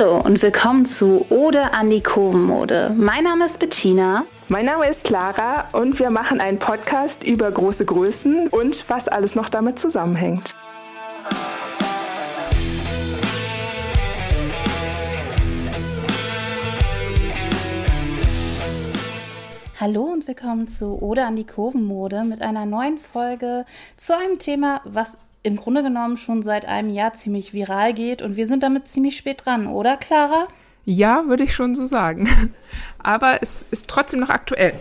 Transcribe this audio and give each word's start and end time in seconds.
Hallo 0.00 0.18
und 0.18 0.40
willkommen 0.40 0.86
zu 0.86 1.26
Ode 1.28 1.74
an 1.74 1.90
die 1.90 2.02
Kurvenmode. 2.02 2.94
Mein 2.96 3.24
Name 3.24 3.44
ist 3.44 3.60
Bettina. 3.60 4.24
Mein 4.48 4.64
Name 4.64 4.88
ist 4.88 5.04
Clara 5.04 5.68
und 5.72 5.98
wir 5.98 6.08
machen 6.08 6.40
einen 6.40 6.58
Podcast 6.58 7.22
über 7.22 7.50
große 7.52 7.84
Größen 7.84 8.48
und 8.48 8.88
was 8.88 9.08
alles 9.08 9.34
noch 9.34 9.50
damit 9.50 9.78
zusammenhängt. 9.78 10.54
Hallo 19.78 20.04
und 20.04 20.26
willkommen 20.26 20.66
zu 20.66 21.02
Ode 21.02 21.26
an 21.26 21.36
die 21.36 21.46
Kurvenmode 21.46 22.24
mit 22.24 22.40
einer 22.40 22.64
neuen 22.64 22.96
Folge 22.96 23.66
zu 23.98 24.16
einem 24.16 24.38
Thema, 24.38 24.80
was 24.84 25.18
im 25.42 25.56
Grunde 25.56 25.82
genommen 25.82 26.16
schon 26.16 26.42
seit 26.42 26.66
einem 26.66 26.90
Jahr 26.90 27.14
ziemlich 27.14 27.52
viral 27.52 27.94
geht 27.94 28.22
und 28.22 28.36
wir 28.36 28.46
sind 28.46 28.62
damit 28.62 28.88
ziemlich 28.88 29.16
spät 29.16 29.44
dran, 29.44 29.66
oder 29.66 29.96
Clara? 29.96 30.46
Ja, 30.84 31.24
würde 31.26 31.44
ich 31.44 31.54
schon 31.54 31.74
so 31.74 31.86
sagen. 31.86 32.28
Aber 32.98 33.38
es 33.42 33.66
ist 33.70 33.88
trotzdem 33.88 34.20
noch 34.20 34.30
aktuell. 34.30 34.74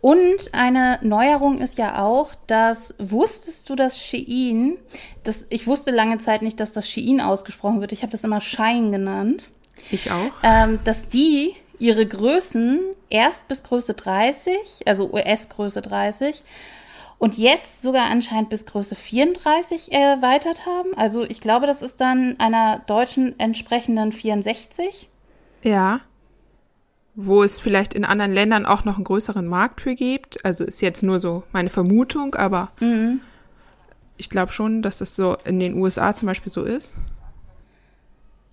Und 0.00 0.52
eine 0.54 1.00
Neuerung 1.02 1.58
ist 1.58 1.78
ja 1.78 2.00
auch, 2.04 2.32
dass 2.46 2.94
wusstest 2.98 3.68
du, 3.68 3.74
dass 3.74 3.98
Shein, 3.98 4.76
das, 5.24 5.46
ich 5.50 5.66
wusste 5.66 5.90
lange 5.90 6.18
Zeit 6.18 6.42
nicht, 6.42 6.60
dass 6.60 6.72
das 6.72 6.88
Shein 6.88 7.20
ausgesprochen 7.20 7.80
wird. 7.80 7.92
Ich 7.92 8.02
habe 8.02 8.12
das 8.12 8.22
immer 8.22 8.40
Shine 8.40 8.90
genannt. 8.90 9.50
Ich 9.90 10.10
auch. 10.12 10.32
Ähm, 10.42 10.78
dass 10.84 11.08
die 11.08 11.54
ihre 11.78 12.06
Größen 12.06 12.80
erst 13.10 13.48
bis 13.48 13.62
Größe 13.62 13.94
30, 13.94 14.56
also 14.86 15.12
US-Größe 15.12 15.82
30, 15.82 16.42
und 17.18 17.38
jetzt 17.38 17.82
sogar 17.82 18.10
anscheinend 18.10 18.50
bis 18.50 18.66
Größe 18.66 18.94
34 18.94 19.92
erweitert 19.92 20.66
haben. 20.66 20.90
Also 20.96 21.24
ich 21.24 21.40
glaube, 21.40 21.66
das 21.66 21.82
ist 21.82 22.00
dann 22.00 22.38
einer 22.38 22.80
deutschen 22.86 23.38
entsprechenden 23.40 24.12
64. 24.12 25.08
Ja. 25.62 26.00
Wo 27.14 27.42
es 27.42 27.58
vielleicht 27.58 27.94
in 27.94 28.04
anderen 28.04 28.32
Ländern 28.32 28.66
auch 28.66 28.84
noch 28.84 28.96
einen 28.96 29.04
größeren 29.04 29.46
Markt 29.46 29.80
für 29.80 29.94
gibt. 29.94 30.44
Also 30.44 30.64
ist 30.64 30.82
jetzt 30.82 31.02
nur 31.02 31.18
so 31.18 31.44
meine 31.52 31.70
Vermutung, 31.70 32.34
aber 32.34 32.70
mhm. 32.80 33.20
ich 34.18 34.28
glaube 34.28 34.52
schon, 34.52 34.82
dass 34.82 34.98
das 34.98 35.16
so 35.16 35.38
in 35.44 35.58
den 35.58 35.74
USA 35.74 36.14
zum 36.14 36.26
Beispiel 36.26 36.52
so 36.52 36.62
ist. 36.62 36.94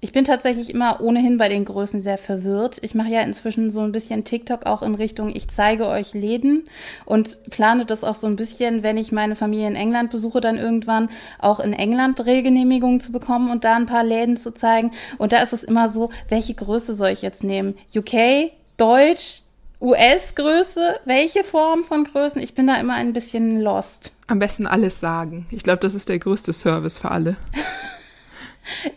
Ich 0.03 0.11
bin 0.11 0.25
tatsächlich 0.25 0.69
immer 0.69 0.99
ohnehin 0.99 1.37
bei 1.37 1.47
den 1.47 1.63
Größen 1.63 2.01
sehr 2.01 2.17
verwirrt. 2.17 2.77
Ich 2.81 2.93
mache 2.93 3.07
ja 3.07 3.21
inzwischen 3.21 3.71
so 3.71 3.79
ein 3.79 3.93
bisschen 3.93 4.25
TikTok 4.25 4.65
auch 4.65 4.81
in 4.81 4.95
Richtung, 4.95 5.33
ich 5.33 5.47
zeige 5.47 5.87
euch 5.87 6.13
Läden 6.13 6.65
und 7.05 7.41
plane 7.49 7.85
das 7.85 8.03
auch 8.03 8.13
so 8.13 8.27
ein 8.27 8.35
bisschen, 8.35 8.83
wenn 8.83 8.97
ich 8.97 9.13
meine 9.13 9.37
Familie 9.37 9.67
in 9.67 9.77
England 9.77 10.11
besuche, 10.11 10.41
dann 10.41 10.57
irgendwann 10.57 11.07
auch 11.39 11.61
in 11.61 11.71
England 11.71 12.19
Drehgenehmigungen 12.19 12.99
zu 12.99 13.13
bekommen 13.13 13.49
und 13.49 13.63
da 13.63 13.77
ein 13.77 13.85
paar 13.85 14.03
Läden 14.03 14.35
zu 14.35 14.53
zeigen. 14.53 14.91
Und 15.19 15.31
da 15.31 15.41
ist 15.41 15.53
es 15.53 15.63
immer 15.63 15.87
so, 15.87 16.09
welche 16.27 16.53
Größe 16.53 16.93
soll 16.95 17.11
ich 17.11 17.21
jetzt 17.21 17.45
nehmen? 17.45 17.75
UK, 17.95 18.51
Deutsch, 18.75 19.43
US-Größe, 19.79 20.99
welche 21.05 21.45
Form 21.45 21.85
von 21.85 22.03
Größen? 22.03 22.41
Ich 22.41 22.55
bin 22.55 22.67
da 22.67 22.75
immer 22.75 22.95
ein 22.95 23.13
bisschen 23.13 23.61
lost. 23.61 24.11
Am 24.27 24.39
besten 24.39 24.67
alles 24.67 24.99
sagen. 24.99 25.45
Ich 25.49 25.63
glaube, 25.63 25.79
das 25.79 25.95
ist 25.95 26.09
der 26.09 26.19
größte 26.19 26.51
Service 26.51 26.97
für 26.97 27.11
alle. 27.11 27.37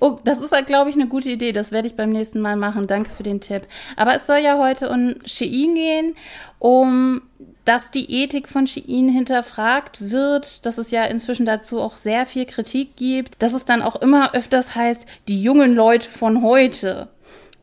Oh, 0.01 0.19
das 0.25 0.39
ist 0.39 0.53
halt, 0.53 0.67
glaube 0.67 0.91
ich, 0.91 0.97
eine 0.97 1.09
gute 1.09 1.31
Idee. 1.31 1.53
Das 1.53 1.73
werde 1.73 1.89
ich 1.89 1.97
beim 1.97 2.11
nächsten 2.11 2.41
Mal 2.41 2.57
machen. 2.57 2.87
Danke 2.87 3.11
für 3.11 3.23
den 3.23 3.41
Tipp. 3.41 3.63
Aber 3.97 4.15
es 4.15 4.27
soll 4.27 4.39
ja 4.39 4.59
heute 4.59 4.89
um 4.89 5.17
Shein 5.25 5.75
gehen, 5.75 6.15
um 6.59 7.23
dass 7.65 7.91
die 7.91 8.23
Ethik 8.23 8.49
von 8.49 8.69
Shein 8.69 9.09
hinterfragt 9.09 10.13
wird, 10.13 10.65
dass 10.65 10.79
es 10.79 10.93
ja 10.93 11.05
inzwischen 11.05 11.47
dazu 11.47 11.81
auch 11.81 11.97
sehr 11.97 12.25
viel 12.25 12.47
Kritik 12.47 12.97
gibt, 12.97 13.43
dass 13.43 13.53
es 13.53 13.65
dann 13.65 13.83
auch 13.83 13.97
immer 13.97 14.35
öfters 14.35 14.77
heißt, 14.77 15.05
die 15.27 15.43
jungen 15.43 15.75
Leute 15.75 16.09
von 16.09 16.43
heute 16.43 17.09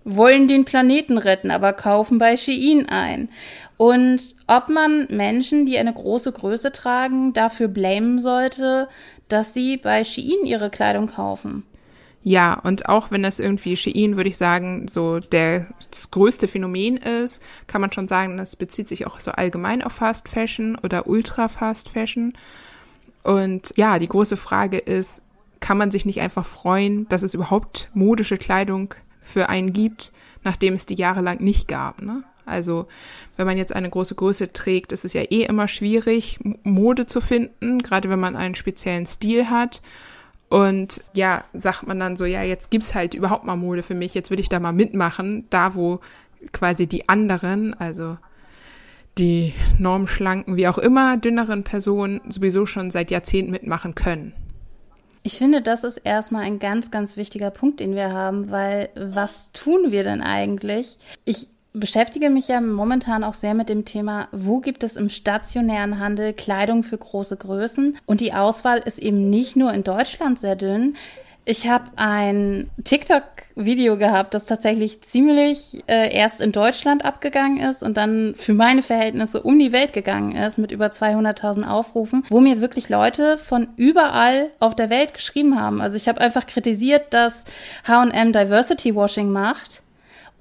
wollen 0.04 0.50
den 0.50 0.66
Planeten 0.66 1.18
retten, 1.18 1.52
aber 1.52 1.72
kaufen 1.72 2.18
bei 2.18 2.36
Shein 2.36 2.90
ein. 2.90 3.30
Und 3.78 4.22
ob 4.48 4.68
man 4.68 5.08
Menschen, 5.10 5.66
die 5.66 5.78
eine 5.78 5.94
große 5.94 6.34
Größe 6.34 6.74
tragen, 6.74 7.32
dafür 7.32 7.70
blamen 7.70 8.20
sollte, 8.20 8.90
dass 9.30 9.54
sie 9.54 9.78
bei 9.78 10.04
Shein 10.04 10.46
ihre 10.46 10.70
Kleidung 10.70 11.08
kaufen. 11.08 11.64
Ja, 12.24 12.54
und 12.54 12.88
auch 12.88 13.12
wenn 13.12 13.22
das 13.22 13.40
irgendwie 13.40 13.76
Shein, 13.76 14.16
würde 14.16 14.30
ich 14.30 14.38
sagen, 14.38 14.88
so 14.88 15.20
der, 15.20 15.68
das 15.92 16.10
größte 16.10 16.48
Phänomen 16.48 16.96
ist, 16.96 17.42
kann 17.68 17.82
man 17.82 17.92
schon 17.92 18.08
sagen, 18.08 18.38
das 18.38 18.56
bezieht 18.56 18.88
sich 18.88 19.06
auch 19.06 19.20
so 19.20 19.32
allgemein 19.32 19.82
auf 19.82 19.94
Fast 19.94 20.30
Fashion 20.30 20.78
oder 20.82 21.08
Ultra 21.08 21.50
Fast 21.50 21.90
Fashion. 21.90 22.34
Und 23.24 23.74
ja, 23.76 24.00
die 24.00 24.08
große 24.08 24.38
Frage 24.38 24.78
ist, 24.78 25.22
kann 25.60 25.78
man 25.78 25.92
sich 25.92 26.06
nicht 26.06 26.22
einfach 26.22 26.46
freuen, 26.46 27.08
dass 27.10 27.24
es 27.24 27.34
überhaupt 27.34 27.90
modische 27.94 28.38
Kleidung 28.38 28.96
für 29.22 29.50
einen 29.50 29.74
gibt, 29.74 30.14
nachdem 30.44 30.74
es 30.74 30.86
die 30.86 30.96
jahrelang 30.96 31.40
nicht 31.42 31.68
gab, 31.68 32.02
ne? 32.02 32.24
Also, 32.46 32.88
wenn 33.38 33.48
man 33.48 33.58
jetzt 33.58 33.74
eine 33.74 33.90
große 33.90 34.16
Größe 34.16 34.52
trägt, 34.52 34.92
ist 34.92 35.06
es 35.06 35.14
ja 35.14 35.22
eh 35.22 35.44
immer 35.44 35.70
schwierig, 35.70 36.40
Mode 36.64 37.06
zu 37.06 37.22
finden, 37.22 37.82
gerade 37.82 38.10
wenn 38.10 38.20
man 38.20 38.36
einen 38.36 38.56
speziellen 38.56 39.06
Stil 39.06 39.50
hat. 39.50 39.82
Und 40.54 41.04
ja, 41.16 41.46
sagt 41.54 41.88
man 41.88 42.00
dann 42.00 42.16
so, 42.16 42.26
ja, 42.26 42.44
jetzt 42.44 42.70
gibt's 42.70 42.94
halt 42.94 43.16
überhaupt 43.16 43.44
mal 43.44 43.56
Mode 43.56 43.82
für 43.82 43.96
mich, 43.96 44.14
jetzt 44.14 44.30
will 44.30 44.40
ich 44.40 44.50
da 44.50 44.60
mal 44.60 44.72
mitmachen, 44.72 45.48
da 45.50 45.74
wo 45.74 46.00
quasi 46.52 46.86
die 46.86 47.10
anderen, 47.10 47.74
also 47.74 48.20
die 49.18 49.56
normschlanken, 49.80 50.56
wie 50.56 50.68
auch 50.68 50.78
immer, 50.78 51.18
dünneren 51.18 51.64
Personen 51.64 52.22
sowieso 52.30 52.68
schon 52.68 52.92
seit 52.92 53.10
Jahrzehnten 53.10 53.50
mitmachen 53.52 53.96
können. 53.96 54.32
Ich 55.24 55.40
finde, 55.40 55.64
das 55.64 55.84
ist 55.84 55.98
erstmal 55.98 56.44
ein 56.44 56.60
ganz, 56.60 56.92
ganz 56.92 57.18
wichtiger 57.18 57.50
Punkt, 57.50 57.80
den 57.80 57.96
wir 57.96 58.12
haben, 58.12 58.52
weil 58.52 58.90
was 58.96 59.52
tun 59.54 59.88
wir 59.90 60.04
denn 60.04 60.22
eigentlich? 60.22 61.00
Ich 61.26 61.50
beschäftige 61.74 62.30
mich 62.30 62.48
ja 62.48 62.62
momentan 62.62 63.24
auch 63.24 63.34
sehr 63.34 63.54
mit 63.54 63.70
dem 63.70 63.86
Thema, 63.86 64.28
wo 64.32 64.60
gibt 64.60 64.84
es 64.84 64.96
im 64.96 65.10
stationären 65.10 66.00
Handel 66.00 66.34
Kleidung 66.34 66.84
für 66.84 66.98
große 66.98 67.38
Größen? 67.38 67.98
Und 68.06 68.22
die 68.22 68.34
Auswahl 68.34 68.80
ist 68.80 69.00
eben 69.00 69.30
nicht 69.30 69.56
nur 69.56 69.74
in 69.74 69.84
Deutschland 69.84 70.40
sehr 70.40 70.56
dünn. 70.56 70.96
Ich 71.46 71.68
habe 71.68 71.92
ein 71.98 72.70
TikTok-Video 72.86 73.98
gehabt, 73.98 74.34
das 74.34 74.46
tatsächlich 74.46 75.02
ziemlich 75.02 75.84
äh, 75.88 76.16
erst 76.16 76.40
in 76.40 76.54
Deutschland 76.54 77.04
abgegangen 77.04 77.60
ist 77.60 77.84
und 77.84 77.98
dann 77.98 78.34
für 78.38 78.54
meine 78.54 78.82
Verhältnisse 78.82 79.44
um 79.44 79.60
die 79.60 79.74
Welt 79.74 79.92
gegangen 79.92 80.38
ist 80.38 80.58
mit 80.58 80.72
über 80.72 80.86
200.000 80.86 81.68
Aufrufen, 81.68 82.24
wo 82.30 82.40
mir 82.40 82.62
wirklich 82.62 82.88
Leute 82.88 83.38
von 83.38 83.68
überall 83.76 84.52
auf 84.62 84.74
der 84.74 84.90
Welt 84.90 85.14
geschrieben 85.14 85.60
haben. 85.60 85.82
Also 85.82 85.98
ich 85.98 86.08
habe 86.08 86.22
einfach 86.22 86.46
kritisiert, 86.46 87.14
dass 87.14 87.44
H&M 87.86 88.32
Diversity 88.32 88.96
Washing 88.96 89.30
macht 89.30 89.83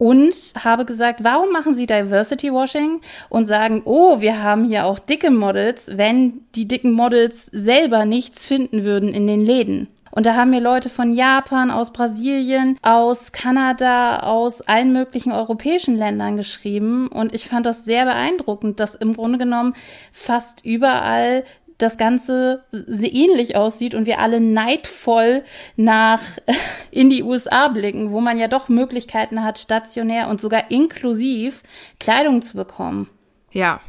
und 0.03 0.35
habe 0.59 0.85
gesagt, 0.85 1.23
warum 1.23 1.53
machen 1.53 1.75
Sie 1.75 1.87
Diversity 1.87 2.53
Washing 2.53 3.03
und 3.29 3.45
sagen, 3.45 3.83
oh, 3.85 4.21
wir 4.21 4.43
haben 4.43 4.65
hier 4.65 4.85
auch 4.85 4.99
dicke 4.99 5.31
Models, 5.31 5.97
wenn 5.97 6.41
die 6.57 6.67
dicken 6.67 6.91
Models 6.91 7.47
selber 7.47 8.05
nichts 8.05 8.49
finden 8.49 8.83
würden 8.83 9.11
in 9.11 9.29
den 9.29 9.47
Läden. 9.47 9.87
Und 10.11 10.27
da 10.27 10.35
haben 10.35 10.51
mir 10.51 10.61
Leute 10.61 10.91
von 10.91 11.13
Japan, 11.13 11.71
aus 11.71 11.93
Brasilien, 11.93 12.79
aus 12.83 13.31
Kanada, 13.31 14.25
aus 14.25 14.61
allen 14.61 14.93
möglichen 14.93 15.31
europäischen 15.31 15.97
Ländern 15.97 16.37
geschrieben. 16.37 17.07
Und 17.07 17.33
ich 17.33 17.47
fand 17.47 17.65
das 17.65 17.85
sehr 17.85 18.05
beeindruckend, 18.05 18.81
dass 18.81 18.97
im 18.97 19.15
Grunde 19.15 19.39
genommen 19.39 19.75
fast 20.11 20.65
überall 20.65 21.45
das 21.79 21.99
Ganze 21.99 22.65
sehr 22.71 23.13
ähnlich 23.13 23.57
aussieht 23.57 23.95
und 23.95 24.07
wir 24.07 24.21
alle 24.21 24.41
neidvoll 24.41 25.45
nach 25.77 26.21
in 26.91 27.11
die 27.11 27.23
USA 27.23 27.69
blicken, 27.69 28.11
wo 28.11 28.21
man 28.21 28.39
ja 28.39 28.49
doch 28.49 28.69
Möglichkeiten 28.69 29.43
hat, 29.43 29.59
stationär 29.59 30.29
und 30.29 30.41
sogar 30.41 30.71
inklusiv 30.71 31.63
Kleidung 31.99 32.43
zu 32.43 32.57
bekommen. 32.57 33.09
Ja. 33.51 33.81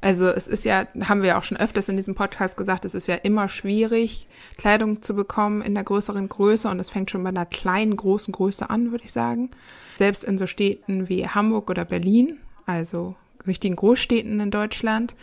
Also 0.00 0.26
es 0.26 0.48
ist 0.48 0.66
ja, 0.66 0.86
haben 1.08 1.22
wir 1.22 1.38
auch 1.38 1.44
schon 1.44 1.56
öfters 1.56 1.88
in 1.88 1.96
diesem 1.96 2.14
Podcast 2.14 2.58
gesagt, 2.58 2.84
es 2.84 2.92
ist 2.92 3.06
ja 3.06 3.14
immer 3.14 3.48
schwierig, 3.48 4.28
Kleidung 4.58 5.00
zu 5.00 5.14
bekommen 5.14 5.62
in 5.62 5.74
der 5.74 5.82
größeren 5.82 6.28
Größe 6.28 6.68
und 6.68 6.78
es 6.78 6.90
fängt 6.90 7.10
schon 7.10 7.22
bei 7.22 7.30
einer 7.30 7.46
kleinen, 7.46 7.96
großen 7.96 8.30
Größe 8.30 8.68
an, 8.68 8.90
würde 8.90 9.06
ich 9.06 9.12
sagen. 9.12 9.50
Selbst 9.96 10.22
in 10.22 10.36
so 10.36 10.46
Städten 10.46 11.08
wie 11.08 11.26
Hamburg 11.26 11.70
oder 11.70 11.86
Berlin, 11.86 12.38
also 12.66 13.14
richtigen 13.46 13.76
Großstädten 13.76 14.40
in 14.40 14.50
Deutschland. 14.50 15.14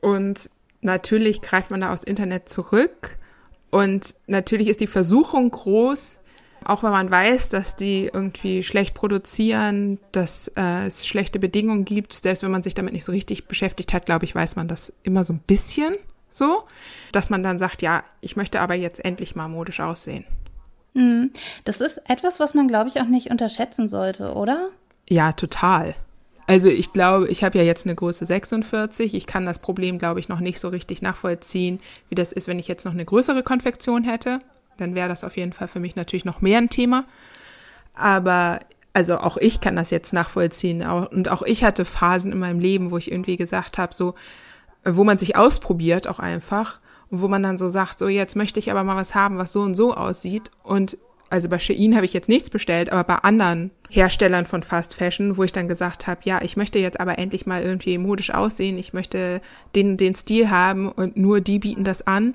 Und 0.00 0.48
natürlich 0.80 1.42
greift 1.42 1.70
man 1.70 1.80
da 1.80 1.92
aufs 1.92 2.04
Internet 2.04 2.48
zurück 2.48 3.18
und 3.70 4.14
natürlich 4.26 4.68
ist 4.68 4.80
die 4.80 4.86
Versuchung 4.86 5.50
groß, 5.50 6.18
auch 6.64 6.82
wenn 6.82 6.90
man 6.90 7.10
weiß, 7.10 7.48
dass 7.48 7.76
die 7.76 8.10
irgendwie 8.12 8.62
schlecht 8.62 8.94
produzieren, 8.94 9.98
dass 10.12 10.48
äh, 10.56 10.86
es 10.86 11.06
schlechte 11.06 11.38
Bedingungen 11.38 11.84
gibt, 11.84 12.12
selbst 12.12 12.42
wenn 12.42 12.50
man 12.50 12.62
sich 12.62 12.74
damit 12.74 12.92
nicht 12.92 13.04
so 13.04 13.12
richtig 13.12 13.48
beschäftigt 13.48 13.92
hat, 13.92 14.06
glaube 14.06 14.24
ich, 14.24 14.34
weiß 14.34 14.56
man 14.56 14.68
das 14.68 14.92
immer 15.02 15.24
so 15.24 15.32
ein 15.32 15.40
bisschen 15.40 15.94
so, 16.30 16.64
dass 17.12 17.30
man 17.30 17.42
dann 17.42 17.58
sagt, 17.58 17.82
ja, 17.82 18.04
ich 18.20 18.36
möchte 18.36 18.60
aber 18.60 18.74
jetzt 18.74 19.04
endlich 19.04 19.34
mal 19.34 19.48
modisch 19.48 19.80
aussehen. 19.80 20.24
Mhm. 20.94 21.32
Das 21.64 21.80
ist 21.80 21.98
etwas, 22.08 22.40
was 22.40 22.54
man, 22.54 22.68
glaube 22.68 22.88
ich, 22.88 23.00
auch 23.00 23.06
nicht 23.06 23.30
unterschätzen 23.30 23.88
sollte, 23.88 24.34
oder? 24.34 24.70
Ja, 25.08 25.32
total. 25.32 25.94
Also 26.50 26.68
ich 26.68 26.92
glaube, 26.92 27.28
ich 27.28 27.44
habe 27.44 27.58
ja 27.58 27.62
jetzt 27.62 27.86
eine 27.86 27.94
Größe 27.94 28.26
46. 28.26 29.14
Ich 29.14 29.28
kann 29.28 29.46
das 29.46 29.60
Problem, 29.60 30.00
glaube 30.00 30.18
ich, 30.18 30.28
noch 30.28 30.40
nicht 30.40 30.58
so 30.58 30.66
richtig 30.66 31.00
nachvollziehen, 31.00 31.78
wie 32.08 32.16
das 32.16 32.32
ist, 32.32 32.48
wenn 32.48 32.58
ich 32.58 32.66
jetzt 32.66 32.84
noch 32.84 32.92
eine 32.92 33.04
größere 33.04 33.44
Konfektion 33.44 34.02
hätte. 34.02 34.40
dann 34.76 34.96
wäre 34.96 35.08
das 35.08 35.22
auf 35.22 35.36
jeden 35.36 35.52
Fall 35.52 35.68
für 35.68 35.78
mich 35.78 35.94
natürlich 35.94 36.24
noch 36.24 36.40
mehr 36.40 36.58
ein 36.58 36.68
Thema. 36.68 37.04
Aber 37.94 38.58
also 38.92 39.18
auch 39.18 39.36
ich 39.36 39.60
kann 39.60 39.76
das 39.76 39.90
jetzt 39.90 40.12
nachvollziehen. 40.12 40.82
Und 40.82 41.28
auch 41.28 41.42
ich 41.42 41.62
hatte 41.62 41.84
Phasen 41.84 42.32
in 42.32 42.40
meinem 42.40 42.58
Leben, 42.58 42.90
wo 42.90 42.98
ich 42.98 43.12
irgendwie 43.12 43.36
gesagt 43.36 43.78
habe, 43.78 43.94
so, 43.94 44.16
wo 44.84 45.04
man 45.04 45.18
sich 45.18 45.36
ausprobiert 45.36 46.08
auch 46.08 46.18
einfach 46.18 46.80
und 47.10 47.20
wo 47.20 47.28
man 47.28 47.44
dann 47.44 47.58
so 47.58 47.68
sagt, 47.68 48.00
so 48.00 48.08
jetzt 48.08 48.34
möchte 48.34 48.58
ich 48.58 48.72
aber 48.72 48.82
mal 48.82 48.96
was 48.96 49.14
haben, 49.14 49.38
was 49.38 49.52
so 49.52 49.60
und 49.60 49.76
so 49.76 49.94
aussieht. 49.94 50.50
Und 50.64 50.98
also 51.30 51.48
bei 51.48 51.58
Shein 51.58 51.94
habe 51.94 52.04
ich 52.04 52.12
jetzt 52.12 52.28
nichts 52.28 52.50
bestellt, 52.50 52.90
aber 52.90 53.04
bei 53.04 53.16
anderen 53.16 53.70
Herstellern 53.88 54.46
von 54.46 54.62
Fast 54.62 54.94
Fashion, 54.94 55.36
wo 55.36 55.44
ich 55.44 55.52
dann 55.52 55.68
gesagt 55.68 56.06
habe, 56.06 56.20
ja, 56.24 56.42
ich 56.42 56.56
möchte 56.56 56.78
jetzt 56.80 56.98
aber 56.98 57.18
endlich 57.18 57.46
mal 57.46 57.62
irgendwie 57.62 57.96
modisch 57.98 58.32
aussehen, 58.32 58.76
ich 58.76 58.92
möchte 58.92 59.40
den 59.74 59.96
den 59.96 60.14
Stil 60.14 60.50
haben 60.50 60.90
und 60.90 61.16
nur 61.16 61.40
die 61.40 61.60
bieten 61.60 61.84
das 61.84 62.06
an. 62.06 62.34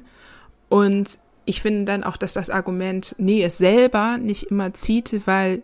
Und 0.70 1.20
ich 1.46 1.62
finde 1.62 1.86
dann 1.86 2.04
auch, 2.04 2.18
dass 2.18 2.34
das 2.34 2.50
Argument, 2.50 3.16
nee, 3.18 3.44
es 3.44 3.58
selber 3.58 4.18
nicht 4.18 4.44
immer 4.44 4.74
zieht, 4.74 5.28
weil 5.28 5.62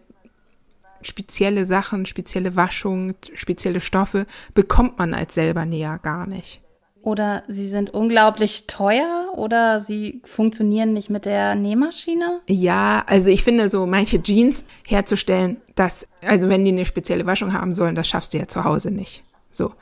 spezielle 1.01 1.65
Sachen, 1.65 2.05
spezielle 2.05 2.55
Waschung, 2.55 3.15
spezielle 3.33 3.81
Stoffe 3.81 4.27
bekommt 4.53 4.99
man 4.99 5.13
als 5.13 5.33
selber 5.33 5.65
näher 5.65 5.99
gar 6.03 6.27
nicht. 6.27 6.61
Oder 7.03 7.43
sie 7.47 7.67
sind 7.67 7.93
unglaublich 7.93 8.67
teuer 8.67 9.31
oder 9.35 9.79
sie 9.79 10.21
funktionieren 10.23 10.93
nicht 10.93 11.09
mit 11.09 11.25
der 11.25 11.55
Nähmaschine? 11.55 12.41
Ja, 12.47 13.03
also 13.07 13.29
ich 13.29 13.43
finde 13.43 13.69
so 13.69 13.87
manche 13.87 14.21
Jeans 14.21 14.65
herzustellen, 14.85 15.57
dass, 15.75 16.07
also 16.21 16.47
wenn 16.47 16.63
die 16.63 16.71
eine 16.71 16.85
spezielle 16.85 17.25
Waschung 17.25 17.53
haben 17.53 17.73
sollen, 17.73 17.95
das 17.95 18.07
schaffst 18.07 18.33
du 18.33 18.37
ja 18.37 18.47
zu 18.47 18.63
Hause 18.63 18.91
nicht. 18.91 19.23
So. 19.49 19.73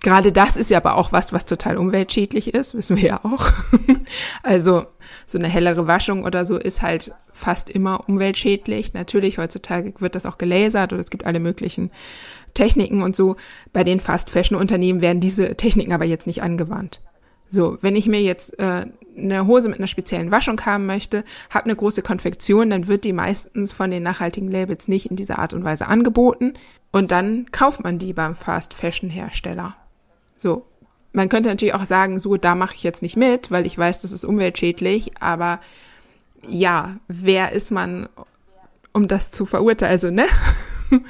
Gerade 0.00 0.30
das 0.30 0.56
ist 0.56 0.70
ja 0.70 0.78
aber 0.78 0.96
auch 0.96 1.10
was, 1.10 1.32
was 1.32 1.44
total 1.44 1.76
umweltschädlich 1.76 2.54
ist, 2.54 2.76
wissen 2.76 2.96
wir 2.98 3.04
ja 3.04 3.24
auch. 3.24 3.50
also 4.44 4.86
so 5.26 5.38
eine 5.38 5.48
hellere 5.48 5.88
Waschung 5.88 6.24
oder 6.24 6.44
so 6.44 6.56
ist 6.56 6.82
halt 6.82 7.12
fast 7.32 7.68
immer 7.68 8.08
umweltschädlich. 8.08 8.94
Natürlich, 8.94 9.38
heutzutage 9.38 9.94
wird 9.98 10.14
das 10.14 10.24
auch 10.24 10.38
gelasert 10.38 10.92
oder 10.92 11.02
es 11.02 11.10
gibt 11.10 11.26
alle 11.26 11.40
möglichen 11.40 11.90
Techniken 12.54 13.02
und 13.02 13.16
so. 13.16 13.36
Bei 13.72 13.84
den 13.84 14.00
Fast-Fashion-Unternehmen 14.00 15.00
werden 15.00 15.20
diese 15.20 15.56
Techniken 15.56 15.92
aber 15.92 16.04
jetzt 16.04 16.26
nicht 16.26 16.42
angewandt. 16.42 17.00
So, 17.50 17.78
wenn 17.80 17.96
ich 17.96 18.06
mir 18.06 18.20
jetzt 18.20 18.58
äh, 18.58 18.86
eine 19.16 19.46
Hose 19.46 19.68
mit 19.68 19.78
einer 19.78 19.86
speziellen 19.86 20.30
Waschung 20.30 20.60
haben 20.64 20.86
möchte, 20.86 21.24
habe 21.50 21.64
eine 21.64 21.76
große 21.76 22.02
Konfektion, 22.02 22.70
dann 22.70 22.86
wird 22.86 23.04
die 23.04 23.12
meistens 23.12 23.72
von 23.72 23.90
den 23.90 24.02
nachhaltigen 24.02 24.50
Labels 24.50 24.86
nicht 24.86 25.10
in 25.10 25.16
dieser 25.16 25.38
Art 25.38 25.54
und 25.54 25.64
Weise 25.64 25.86
angeboten 25.86 26.54
und 26.90 27.10
dann 27.10 27.46
kauft 27.50 27.82
man 27.82 27.98
die 27.98 28.12
beim 28.12 28.36
Fast 28.36 28.74
Fashion 28.74 29.10
Hersteller. 29.10 29.76
So, 30.36 30.66
man 31.12 31.28
könnte 31.28 31.48
natürlich 31.48 31.74
auch 31.74 31.86
sagen, 31.86 32.20
so 32.20 32.36
da 32.36 32.54
mache 32.54 32.74
ich 32.74 32.82
jetzt 32.82 33.02
nicht 33.02 33.16
mit, 33.16 33.50
weil 33.50 33.66
ich 33.66 33.76
weiß, 33.76 34.02
das 34.02 34.12
ist 34.12 34.24
umweltschädlich, 34.24 35.12
aber 35.20 35.60
ja, 36.46 36.96
wer 37.08 37.52
ist 37.52 37.70
man, 37.70 38.08
um 38.92 39.08
das 39.08 39.30
zu 39.30 39.46
verurteilen? 39.46 39.92
Also, 39.92 40.10
ne? 40.10 40.26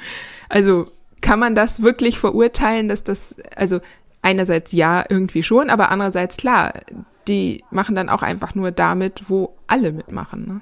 Also 0.51 0.87
kann 1.21 1.39
man 1.39 1.55
das 1.55 1.81
wirklich 1.81 2.19
verurteilen, 2.19 2.87
dass 2.87 3.03
das, 3.03 3.35
also 3.55 3.79
einerseits 4.21 4.71
ja, 4.71 5.05
irgendwie 5.07 5.43
schon, 5.43 5.69
aber 5.69 5.91
andererseits 5.91 6.37
klar, 6.37 6.73
die 7.27 7.63
machen 7.71 7.95
dann 7.95 8.09
auch 8.09 8.23
einfach 8.23 8.55
nur 8.55 8.71
damit, 8.71 9.29
wo 9.29 9.53
alle 9.67 9.91
mitmachen. 9.91 10.47
Ne? 10.47 10.61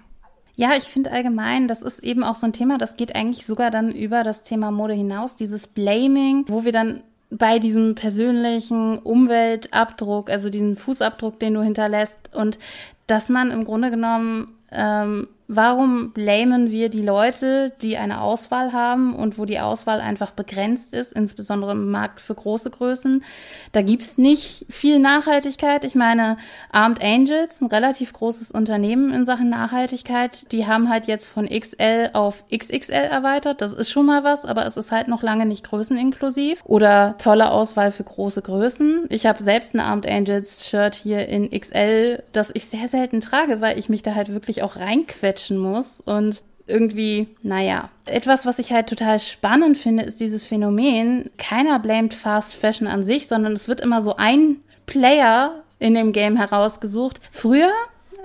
Ja, 0.56 0.76
ich 0.76 0.86
finde 0.86 1.12
allgemein, 1.12 1.68
das 1.68 1.82
ist 1.82 2.04
eben 2.04 2.24
auch 2.24 2.36
so 2.36 2.48
ein 2.48 2.54
Thema, 2.54 2.78
das 2.78 2.98
geht 2.98 3.16
eigentlich 3.16 3.46
sogar 3.46 3.72
dann 3.72 3.92
über 3.92 4.24
das 4.24 4.44
Thema 4.44 4.72
Mode 4.72 4.94
hinaus, 4.94 5.36
dieses 5.36 5.68
Blaming, 5.68 6.46
wo 6.48 6.66
wir 6.66 6.72
dann 6.72 7.02
bei 7.30 7.60
diesem 7.60 7.96
persönlichen 7.96 9.00
Umweltabdruck, 9.00 10.30
also 10.30 10.50
diesen 10.50 10.76
Fußabdruck, 10.76 11.40
den 11.40 11.54
du 11.54 11.62
hinterlässt 11.62 12.18
und 12.34 12.58
dass 13.06 13.30
man 13.30 13.52
im 13.52 13.66
Grunde 13.66 13.90
genommen 13.90 14.56
ähm, 14.72 15.28
Warum 15.50 16.12
blamen 16.12 16.72
wir 16.72 16.90
die 16.90 17.02
Leute, 17.02 17.72
die 17.82 17.96
eine 17.96 18.20
Auswahl 18.20 18.74
haben 18.74 19.16
und 19.16 19.38
wo 19.38 19.46
die 19.46 19.62
Auswahl 19.62 20.02
einfach 20.02 20.32
begrenzt 20.32 20.94
ist, 20.94 21.14
insbesondere 21.14 21.72
im 21.72 21.90
Markt 21.90 22.20
für 22.20 22.36
große 22.36 22.70
Größen? 22.70 23.24
Da 23.72 23.82
gibt's 23.82 24.18
nicht 24.18 24.66
viel 24.70 25.00
Nachhaltigkeit. 25.00 25.86
Ich 25.86 25.96
meine, 25.96 26.36
Armed 26.70 27.02
Angels, 27.02 27.62
ein 27.62 27.68
relativ 27.68 28.12
großes 28.12 28.52
Unternehmen 28.52 29.14
in 29.14 29.26
Sachen 29.26 29.48
Nachhaltigkeit, 29.48 30.52
die 30.52 30.68
haben 30.68 30.90
halt 30.90 31.08
jetzt 31.08 31.28
von 31.28 31.48
XL 31.48 32.10
auf 32.12 32.44
XXL 32.54 32.92
erweitert. 32.92 33.62
Das 33.62 33.72
ist 33.72 33.90
schon 33.90 34.06
mal 34.06 34.26
was, 34.26 34.44
aber 34.44 34.66
es 34.66 34.76
ist 34.76 34.92
halt 34.92 35.08
noch 35.08 35.24
lange 35.24 35.46
nicht 35.46 35.66
größeninklusiv. 35.66 36.60
Oder 36.66 37.16
tolle 37.20 37.52
Auswahl 37.52 37.94
für 37.94 38.04
große 38.04 38.42
Größen. 38.42 39.06
Ich 39.08 39.26
habe 39.26 39.42
selbst 39.42 39.74
ein 39.74 39.80
Armed 39.80 40.08
Angels 40.08 40.68
Shirt 40.68 40.96
hier 40.96 41.30
in 41.30 41.50
XL, 41.58 42.22
das 42.34 42.52
ich 42.54 42.66
sehr 42.66 42.90
selten 42.90 43.22
trage, 43.22 43.62
weil 43.62 43.80
ich 43.80 43.88
mich 43.88 44.04
da 44.04 44.14
halt 44.14 44.34
wirklich 44.34 44.62
auch 44.62 44.76
reinquetsche 44.76 45.37
quetschen 45.38 45.58
muss 45.58 46.02
und 46.02 46.42
irgendwie, 46.66 47.30
naja. 47.44 47.90
Etwas, 48.06 48.46
was 48.46 48.60
ich 48.60 48.74
halt 48.74 48.88
total 48.88 49.20
spannend 49.20 49.78
finde, 49.78 50.04
ist 50.04 50.20
dieses 50.20 50.46
Phänomen, 50.46 51.30
keiner 51.38 51.80
blamet 51.80 52.14
Fast 52.14 52.56
Fashion 52.56 52.88
an 52.88 53.04
sich, 53.04 53.28
sondern 53.28 53.54
es 53.54 53.68
wird 53.68 53.80
immer 53.80 54.02
so 54.02 54.16
ein 54.18 54.58
Player 54.86 55.64
in 55.80 55.94
dem 55.94 56.12
Game 56.12 56.36
herausgesucht. 56.36 57.22
Früher 57.32 57.72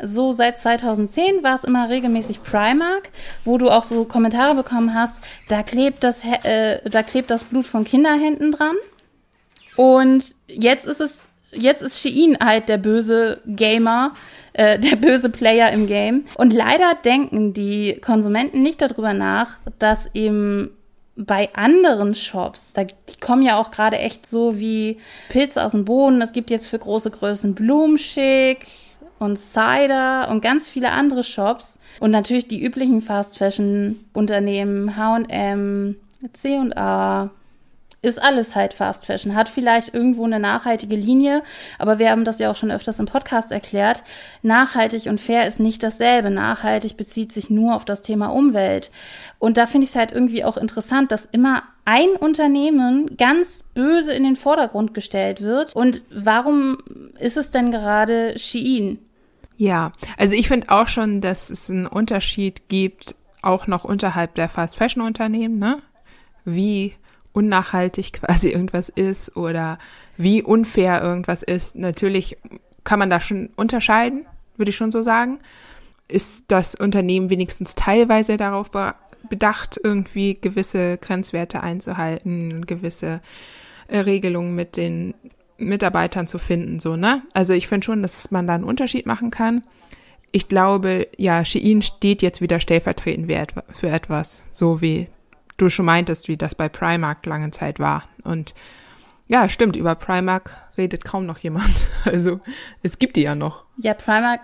so 0.02 0.32
seit 0.32 0.58
2010 0.58 1.44
war 1.44 1.54
es 1.54 1.62
immer 1.62 1.88
regelmäßig 1.88 2.42
Primark, 2.42 3.10
wo 3.44 3.58
du 3.58 3.70
auch 3.70 3.84
so 3.84 4.04
Kommentare 4.04 4.56
bekommen 4.56 4.94
hast, 4.94 5.20
da 5.48 5.62
klebt 5.62 6.02
das, 6.02 6.22
äh, 6.24 6.80
da 6.88 7.04
klebt 7.04 7.30
das 7.30 7.44
Blut 7.44 7.66
von 7.66 7.84
Kinderhänden 7.84 8.50
dran. 8.50 8.74
Und 9.76 10.34
jetzt 10.48 10.86
ist 10.86 11.00
es, 11.00 11.28
jetzt 11.52 11.82
ist 11.82 12.00
Shein 12.00 12.36
halt 12.42 12.68
der 12.68 12.78
böse 12.78 13.40
Gamer, 13.46 14.12
äh, 14.52 14.78
der 14.78 14.96
böse 14.96 15.30
Player 15.30 15.70
im 15.72 15.86
Game. 15.86 16.24
Und 16.36 16.52
leider 16.52 16.94
denken 17.04 17.54
die 17.54 17.98
Konsumenten 18.00 18.62
nicht 18.62 18.80
darüber 18.80 19.14
nach, 19.14 19.58
dass 19.78 20.14
eben 20.14 20.70
bei 21.14 21.50
anderen 21.54 22.14
Shops, 22.14 22.72
da, 22.72 22.84
die 22.84 23.20
kommen 23.20 23.42
ja 23.42 23.58
auch 23.58 23.70
gerade 23.70 23.98
echt 23.98 24.26
so 24.26 24.58
wie 24.58 24.98
Pilze 25.28 25.62
aus 25.62 25.72
dem 25.72 25.84
Boden. 25.84 26.22
Es 26.22 26.32
gibt 26.32 26.50
jetzt 26.50 26.68
für 26.68 26.78
große 26.78 27.10
Größen 27.10 27.54
Blumschick 27.54 28.66
und 29.18 29.38
Cider 29.38 30.28
und 30.30 30.40
ganz 30.40 30.68
viele 30.68 30.90
andere 30.90 31.22
Shops. 31.22 31.80
Und 32.00 32.10
natürlich 32.10 32.48
die 32.48 32.62
üblichen 32.62 33.02
Fast 33.02 33.38
Fashion 33.38 34.00
Unternehmen, 34.14 34.96
H&M, 34.96 35.96
C&A, 36.32 37.30
ist 38.02 38.20
alles 38.20 38.56
halt 38.56 38.74
Fast 38.74 39.06
Fashion, 39.06 39.36
hat 39.36 39.48
vielleicht 39.48 39.94
irgendwo 39.94 40.24
eine 40.24 40.40
nachhaltige 40.40 40.96
Linie, 40.96 41.42
aber 41.78 42.00
wir 42.00 42.10
haben 42.10 42.24
das 42.24 42.40
ja 42.40 42.50
auch 42.50 42.56
schon 42.56 42.72
öfters 42.72 42.98
im 42.98 43.06
Podcast 43.06 43.52
erklärt. 43.52 44.02
Nachhaltig 44.42 45.06
und 45.06 45.20
fair 45.20 45.46
ist 45.46 45.60
nicht 45.60 45.82
dasselbe. 45.84 46.30
Nachhaltig 46.30 46.96
bezieht 46.96 47.32
sich 47.32 47.48
nur 47.48 47.76
auf 47.76 47.84
das 47.84 48.02
Thema 48.02 48.26
Umwelt. 48.26 48.90
Und 49.38 49.56
da 49.56 49.66
finde 49.66 49.84
ich 49.84 49.90
es 49.90 49.96
halt 49.96 50.10
irgendwie 50.10 50.44
auch 50.44 50.56
interessant, 50.56 51.12
dass 51.12 51.26
immer 51.26 51.62
ein 51.84 52.10
Unternehmen 52.18 53.16
ganz 53.16 53.64
böse 53.74 54.12
in 54.12 54.24
den 54.24 54.36
Vordergrund 54.36 54.94
gestellt 54.94 55.40
wird. 55.40 55.74
Und 55.74 56.02
warum 56.12 56.78
ist 57.18 57.36
es 57.36 57.52
denn 57.52 57.70
gerade 57.70 58.36
Shein? 58.36 58.98
Ja, 59.56 59.92
also 60.16 60.34
ich 60.34 60.48
finde 60.48 60.70
auch 60.70 60.88
schon, 60.88 61.20
dass 61.20 61.50
es 61.50 61.70
einen 61.70 61.86
Unterschied 61.86 62.68
gibt, 62.68 63.14
auch 63.42 63.68
noch 63.68 63.84
unterhalb 63.84 64.34
der 64.34 64.48
Fast 64.48 64.74
Fashion 64.74 65.02
Unternehmen, 65.02 65.58
ne? 65.58 65.78
Wie 66.44 66.94
unnachhaltig 67.32 68.12
quasi 68.20 68.50
irgendwas 68.50 68.88
ist 68.88 69.36
oder 69.36 69.78
wie 70.16 70.42
unfair 70.42 71.02
irgendwas 71.02 71.42
ist. 71.42 71.76
Natürlich 71.76 72.36
kann 72.84 72.98
man 72.98 73.10
da 73.10 73.20
schon 73.20 73.50
unterscheiden, 73.56 74.26
würde 74.56 74.70
ich 74.70 74.76
schon 74.76 74.92
so 74.92 75.02
sagen. 75.02 75.38
Ist 76.08 76.46
das 76.48 76.74
Unternehmen 76.74 77.30
wenigstens 77.30 77.74
teilweise 77.74 78.36
darauf 78.36 78.70
bedacht, 79.28 79.80
irgendwie 79.82 80.34
gewisse 80.34 80.98
Grenzwerte 80.98 81.62
einzuhalten, 81.62 82.66
gewisse 82.66 83.20
äh, 83.88 83.98
Regelungen 83.98 84.54
mit 84.54 84.76
den 84.76 85.14
Mitarbeitern 85.58 86.26
zu 86.26 86.38
finden, 86.38 86.80
so, 86.80 86.96
ne? 86.96 87.22
Also 87.32 87.52
ich 87.52 87.68
finde 87.68 87.84
schon, 87.84 88.02
dass 88.02 88.30
man 88.30 88.46
da 88.46 88.54
einen 88.54 88.64
Unterschied 88.64 89.06
machen 89.06 89.30
kann. 89.30 89.62
Ich 90.32 90.48
glaube, 90.48 91.08
ja, 91.16 91.44
Shein 91.44 91.82
steht 91.82 92.22
jetzt 92.22 92.40
wieder 92.40 92.58
stellvertretend 92.58 93.30
für 93.72 93.88
etwas, 93.88 94.44
so 94.50 94.80
wie 94.80 95.08
du 95.62 95.70
schon 95.70 95.86
meintest, 95.86 96.28
wie 96.28 96.36
das 96.36 96.54
bei 96.54 96.68
Primark 96.68 97.24
lange 97.26 97.50
Zeit 97.50 97.78
war. 97.78 98.04
Und 98.24 98.54
ja, 99.28 99.48
stimmt, 99.48 99.76
über 99.76 99.94
Primark 99.94 100.52
redet 100.76 101.04
kaum 101.04 101.26
noch 101.26 101.38
jemand. 101.38 101.86
Also 102.04 102.40
es 102.82 102.98
gibt 102.98 103.14
die 103.14 103.22
ja 103.22 103.36
noch. 103.36 103.64
Ja, 103.76 103.94
Primark 103.94 104.40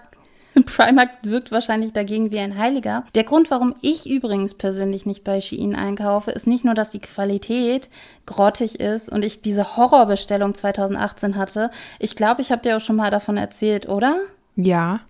Primark 0.66 1.10
wirkt 1.22 1.52
wahrscheinlich 1.52 1.92
dagegen 1.92 2.30
wie 2.30 2.38
ein 2.38 2.56
Heiliger. 2.56 3.04
Der 3.14 3.24
Grund, 3.24 3.50
warum 3.50 3.74
ich 3.80 4.08
übrigens 4.08 4.54
persönlich 4.54 5.06
nicht 5.06 5.24
bei 5.24 5.40
Shein 5.40 5.74
einkaufe, 5.74 6.30
ist 6.30 6.46
nicht 6.46 6.64
nur, 6.64 6.74
dass 6.74 6.90
die 6.90 7.00
Qualität 7.00 7.88
grottig 8.26 8.80
ist 8.80 9.10
und 9.10 9.24
ich 9.24 9.42
diese 9.42 9.76
Horrorbestellung 9.76 10.54
2018 10.54 11.36
hatte. 11.36 11.70
Ich 11.98 12.16
glaube, 12.16 12.40
ich 12.40 12.50
habe 12.50 12.62
dir 12.62 12.76
auch 12.76 12.80
schon 12.80 12.96
mal 12.96 13.10
davon 13.10 13.36
erzählt, 13.36 13.88
oder? 13.88 14.18
Ja. 14.56 15.00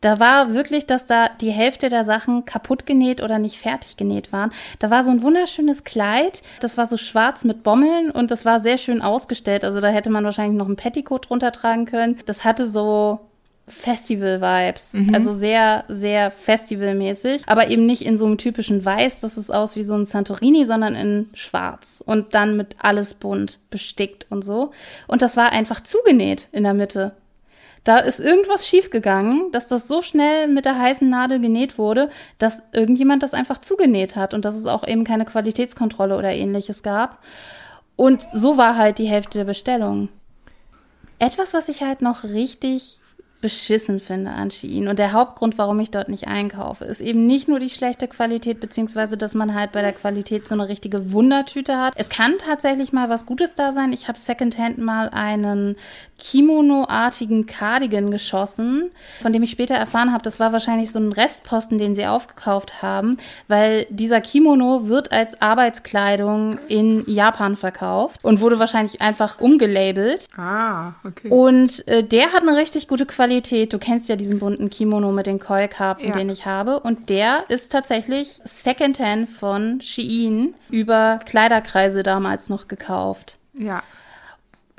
Da 0.00 0.18
war 0.18 0.54
wirklich, 0.54 0.86
dass 0.86 1.06
da 1.06 1.28
die 1.28 1.50
Hälfte 1.50 1.90
der 1.90 2.04
Sachen 2.04 2.44
kaputt 2.44 2.86
genäht 2.86 3.22
oder 3.22 3.38
nicht 3.38 3.58
fertig 3.58 3.96
genäht 3.96 4.32
waren. 4.32 4.52
Da 4.78 4.90
war 4.90 5.04
so 5.04 5.10
ein 5.10 5.22
wunderschönes 5.22 5.84
Kleid, 5.84 6.42
das 6.60 6.78
war 6.78 6.86
so 6.86 6.96
schwarz 6.96 7.44
mit 7.44 7.62
Bommeln 7.62 8.10
und 8.10 8.30
das 8.30 8.44
war 8.44 8.60
sehr 8.60 8.78
schön 8.78 9.02
ausgestellt. 9.02 9.64
Also 9.64 9.80
da 9.80 9.88
hätte 9.88 10.10
man 10.10 10.24
wahrscheinlich 10.24 10.58
noch 10.58 10.68
ein 10.68 10.76
Petticoat 10.76 11.28
drunter 11.28 11.52
tragen 11.52 11.86
können. 11.86 12.18
Das 12.26 12.44
hatte 12.44 12.66
so 12.66 13.20
Festival-Vibes. 13.70 14.94
Mhm. 14.94 15.14
Also 15.14 15.32
sehr, 15.32 15.84
sehr 15.88 16.30
festivalmäßig. 16.30 17.42
Aber 17.46 17.68
eben 17.68 17.86
nicht 17.86 18.04
in 18.04 18.18
so 18.18 18.26
einem 18.26 18.38
typischen 18.38 18.84
Weiß, 18.84 19.20
das 19.20 19.38
ist 19.38 19.50
aus 19.50 19.76
wie 19.76 19.82
so 19.82 19.94
ein 19.94 20.04
Santorini, 20.04 20.66
sondern 20.66 20.94
in 20.94 21.30
Schwarz. 21.34 22.02
Und 22.04 22.34
dann 22.34 22.56
mit 22.56 22.76
alles 22.78 23.14
bunt 23.14 23.60
bestickt 23.70 24.26
und 24.30 24.42
so. 24.44 24.72
Und 25.06 25.22
das 25.22 25.36
war 25.36 25.52
einfach 25.52 25.82
zugenäht 25.82 26.48
in 26.52 26.64
der 26.64 26.74
Mitte. 26.74 27.12
Da 27.84 27.98
ist 27.98 28.20
irgendwas 28.20 28.66
schiefgegangen, 28.66 29.50
dass 29.52 29.68
das 29.68 29.88
so 29.88 30.02
schnell 30.02 30.48
mit 30.48 30.66
der 30.66 30.78
heißen 30.78 31.08
Nadel 31.08 31.40
genäht 31.40 31.78
wurde, 31.78 32.10
dass 32.38 32.62
irgendjemand 32.72 33.22
das 33.22 33.32
einfach 33.32 33.58
zugenäht 33.58 34.16
hat 34.16 34.34
und 34.34 34.44
dass 34.44 34.54
es 34.54 34.66
auch 34.66 34.86
eben 34.86 35.04
keine 35.04 35.24
Qualitätskontrolle 35.24 36.16
oder 36.16 36.32
ähnliches 36.32 36.82
gab. 36.82 37.22
Und 37.96 38.28
so 38.34 38.56
war 38.56 38.76
halt 38.76 38.98
die 38.98 39.08
Hälfte 39.08 39.38
der 39.38 39.44
Bestellung. 39.44 40.08
Etwas, 41.18 41.54
was 41.54 41.68
ich 41.68 41.82
halt 41.82 42.02
noch 42.02 42.24
richtig 42.24 42.99
beschissen 43.40 44.00
finde 44.00 44.32
an 44.32 44.50
Shein. 44.50 44.88
Und 44.88 44.98
der 44.98 45.12
Hauptgrund, 45.12 45.56
warum 45.56 45.80
ich 45.80 45.90
dort 45.90 46.08
nicht 46.10 46.28
einkaufe, 46.28 46.84
ist 46.84 47.00
eben 47.00 47.26
nicht 47.26 47.48
nur 47.48 47.58
die 47.58 47.70
schlechte 47.70 48.06
Qualität, 48.06 48.60
beziehungsweise 48.60 49.16
dass 49.16 49.34
man 49.34 49.54
halt 49.54 49.72
bei 49.72 49.80
der 49.80 49.92
Qualität 49.92 50.46
so 50.46 50.54
eine 50.54 50.68
richtige 50.68 51.12
Wundertüte 51.12 51.78
hat. 51.78 51.94
Es 51.96 52.10
kann 52.10 52.34
tatsächlich 52.38 52.92
mal 52.92 53.08
was 53.08 53.24
Gutes 53.24 53.54
da 53.54 53.72
sein. 53.72 53.94
Ich 53.94 54.08
habe 54.08 54.18
secondhand 54.18 54.78
mal 54.78 55.08
einen 55.08 55.76
Kimono-artigen 56.18 57.46
Cardigan 57.46 58.10
geschossen, 58.10 58.90
von 59.22 59.32
dem 59.32 59.42
ich 59.42 59.50
später 59.50 59.74
erfahren 59.74 60.12
habe, 60.12 60.22
das 60.22 60.38
war 60.38 60.52
wahrscheinlich 60.52 60.92
so 60.92 60.98
ein 60.98 61.12
Restposten, 61.12 61.78
den 61.78 61.94
sie 61.94 62.06
aufgekauft 62.06 62.82
haben, 62.82 63.16
weil 63.48 63.86
dieser 63.88 64.20
Kimono 64.20 64.86
wird 64.88 65.12
als 65.12 65.40
Arbeitskleidung 65.40 66.58
in 66.68 67.04
Japan 67.06 67.56
verkauft 67.56 68.22
und 68.22 68.42
wurde 68.42 68.58
wahrscheinlich 68.58 69.00
einfach 69.00 69.40
umgelabelt. 69.40 70.28
Ah, 70.36 70.92
okay. 71.04 71.30
Und 71.30 71.88
äh, 71.88 72.04
der 72.04 72.34
hat 72.34 72.42
eine 72.42 72.56
richtig 72.56 72.86
gute 72.86 73.06
Qualität. 73.06 73.29
Du 73.72 73.78
kennst 73.78 74.08
ja 74.08 74.16
diesen 74.16 74.38
bunten 74.38 74.70
Kimono 74.70 75.12
mit 75.12 75.26
den 75.26 75.38
Koi-Karpfen, 75.38 76.08
ja. 76.08 76.16
den 76.16 76.28
ich 76.30 76.46
habe. 76.46 76.80
Und 76.80 77.08
der 77.08 77.44
ist 77.48 77.70
tatsächlich 77.72 78.40
Secondhand 78.44 79.28
von 79.28 79.80
Shein 79.80 80.54
über 80.68 81.20
Kleiderkreise 81.24 82.02
damals 82.02 82.48
noch 82.48 82.68
gekauft. 82.68 83.38
Ja. 83.54 83.82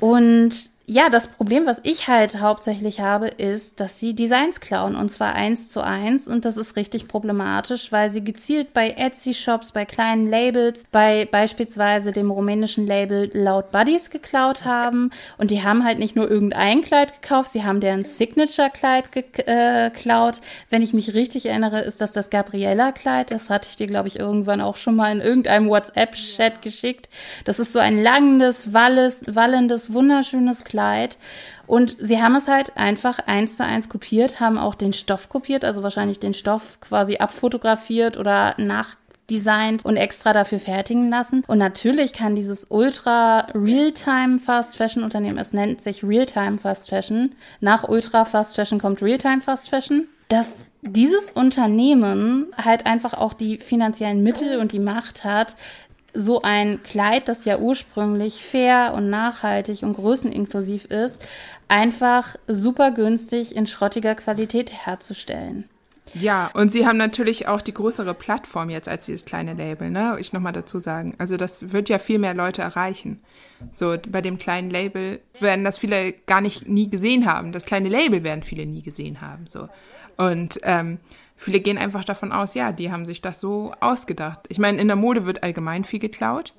Und 0.00 0.71
ja, 0.86 1.10
das 1.10 1.28
Problem, 1.28 1.64
was 1.64 1.80
ich 1.84 2.08
halt 2.08 2.40
hauptsächlich 2.40 2.98
habe, 2.98 3.28
ist, 3.28 3.78
dass 3.78 4.00
sie 4.00 4.14
Designs 4.14 4.58
klauen 4.58 4.96
und 4.96 5.10
zwar 5.10 5.32
eins 5.34 5.68
zu 5.68 5.80
eins 5.80 6.26
und 6.26 6.44
das 6.44 6.56
ist 6.56 6.74
richtig 6.74 7.06
problematisch, 7.06 7.92
weil 7.92 8.10
sie 8.10 8.24
gezielt 8.24 8.74
bei 8.74 8.90
Etsy-Shops, 8.90 9.70
bei 9.70 9.84
kleinen 9.84 10.28
Labels, 10.28 10.84
bei 10.90 11.28
beispielsweise 11.30 12.10
dem 12.10 12.32
rumänischen 12.32 12.84
Label 12.84 13.30
Loud 13.32 13.70
Buddies 13.70 14.10
geklaut 14.10 14.64
haben 14.64 15.10
und 15.38 15.52
die 15.52 15.62
haben 15.62 15.84
halt 15.84 16.00
nicht 16.00 16.16
nur 16.16 16.28
irgendein 16.28 16.82
Kleid 16.82 17.22
gekauft, 17.22 17.52
sie 17.52 17.62
haben 17.62 17.78
deren 17.78 18.04
Signature-Kleid 18.04 19.04
äh, 19.46 19.90
geklaut. 19.90 20.40
Wenn 20.68 20.82
ich 20.82 20.92
mich 20.92 21.14
richtig 21.14 21.46
erinnere, 21.46 21.80
ist 21.82 22.00
das 22.00 22.10
das 22.10 22.28
Gabriella-Kleid, 22.28 23.32
das 23.32 23.50
hatte 23.50 23.68
ich 23.70 23.76
dir, 23.76 23.86
glaube 23.86 24.08
ich, 24.08 24.18
irgendwann 24.18 24.60
auch 24.60 24.76
schon 24.76 24.96
mal 24.96 25.12
in 25.12 25.20
irgendeinem 25.20 25.68
WhatsApp-Chat 25.68 26.60
geschickt. 26.60 27.08
Das 27.44 27.60
ist 27.60 27.72
so 27.72 27.78
ein 27.78 28.02
langes, 28.02 28.72
walles, 28.72 29.22
wallendes, 29.28 29.92
wunderschönes 29.94 30.64
Kleid 30.64 30.71
Kleid. 30.72 31.18
Und 31.66 31.96
sie 31.98 32.22
haben 32.22 32.34
es 32.34 32.48
halt 32.48 32.78
einfach 32.78 33.18
eins 33.26 33.58
zu 33.58 33.64
eins 33.64 33.90
kopiert, 33.90 34.40
haben 34.40 34.56
auch 34.56 34.74
den 34.74 34.94
Stoff 34.94 35.28
kopiert, 35.28 35.66
also 35.66 35.82
wahrscheinlich 35.82 36.18
den 36.18 36.32
Stoff 36.32 36.80
quasi 36.80 37.18
abfotografiert 37.18 38.16
oder 38.16 38.54
nachdesignt 38.56 39.84
und 39.84 39.98
extra 39.98 40.32
dafür 40.32 40.58
fertigen 40.58 41.10
lassen. 41.10 41.44
Und 41.46 41.58
natürlich 41.58 42.14
kann 42.14 42.34
dieses 42.34 42.68
Ultra 42.70 43.48
Realtime 43.54 44.38
Fast 44.38 44.76
Fashion 44.76 45.04
Unternehmen, 45.04 45.36
es 45.36 45.52
nennt 45.52 45.82
sich 45.82 46.02
Realtime 46.02 46.56
Fast 46.56 46.88
Fashion, 46.88 47.34
nach 47.60 47.86
Ultra 47.86 48.24
Fast 48.24 48.56
Fashion 48.56 48.80
kommt 48.80 49.02
Realtime 49.02 49.42
Fast 49.42 49.68
Fashion, 49.68 50.08
dass 50.30 50.64
dieses 50.80 51.30
Unternehmen 51.30 52.46
halt 52.56 52.86
einfach 52.86 53.12
auch 53.12 53.34
die 53.34 53.58
finanziellen 53.58 54.22
Mittel 54.22 54.58
und 54.58 54.72
die 54.72 54.78
Macht 54.78 55.22
hat, 55.24 55.54
so 56.14 56.42
ein 56.42 56.82
Kleid, 56.82 57.28
das 57.28 57.44
ja 57.44 57.58
ursprünglich 57.58 58.44
fair 58.44 58.92
und 58.94 59.10
nachhaltig 59.10 59.82
und 59.82 59.94
größeninklusiv 59.94 60.84
ist, 60.86 61.22
einfach 61.68 62.36
super 62.46 62.90
günstig 62.90 63.56
in 63.56 63.66
schrottiger 63.66 64.14
Qualität 64.14 64.70
herzustellen. 64.70 65.68
Ja, 66.14 66.50
und 66.52 66.72
sie 66.72 66.86
haben 66.86 66.98
natürlich 66.98 67.48
auch 67.48 67.62
die 67.62 67.72
größere 67.72 68.12
Plattform 68.12 68.68
jetzt 68.68 68.88
als 68.88 69.06
dieses 69.06 69.24
kleine 69.24 69.54
Label, 69.54 69.90
ne? 69.90 70.16
Ich 70.18 70.32
nochmal 70.32 70.52
dazu 70.52 70.78
sagen. 70.78 71.14
Also 71.16 71.38
das 71.38 71.72
wird 71.72 71.88
ja 71.88 71.98
viel 71.98 72.18
mehr 72.18 72.34
Leute 72.34 72.60
erreichen. 72.60 73.22
So, 73.72 73.96
bei 74.08 74.20
dem 74.20 74.36
kleinen 74.36 74.68
Label 74.68 75.20
werden 75.40 75.64
das 75.64 75.78
viele 75.78 76.12
gar 76.12 76.40
nicht 76.42 76.68
nie 76.68 76.90
gesehen 76.90 77.24
haben. 77.26 77.52
Das 77.52 77.64
kleine 77.64 77.88
Label 77.88 78.24
werden 78.24 78.42
viele 78.42 78.66
nie 78.66 78.82
gesehen 78.82 79.22
haben. 79.22 79.46
So. 79.48 79.68
Und 80.18 80.60
ähm, 80.64 80.98
Viele 81.42 81.58
gehen 81.58 81.76
einfach 81.76 82.04
davon 82.04 82.30
aus, 82.30 82.54
ja, 82.54 82.70
die 82.70 82.92
haben 82.92 83.04
sich 83.04 83.20
das 83.20 83.40
so 83.40 83.72
ausgedacht. 83.80 84.38
Ich 84.48 84.60
meine, 84.60 84.80
in 84.80 84.86
der 84.86 84.96
Mode 84.96 85.26
wird 85.26 85.42
allgemein 85.42 85.82
viel 85.82 85.98
geklaut, 85.98 86.54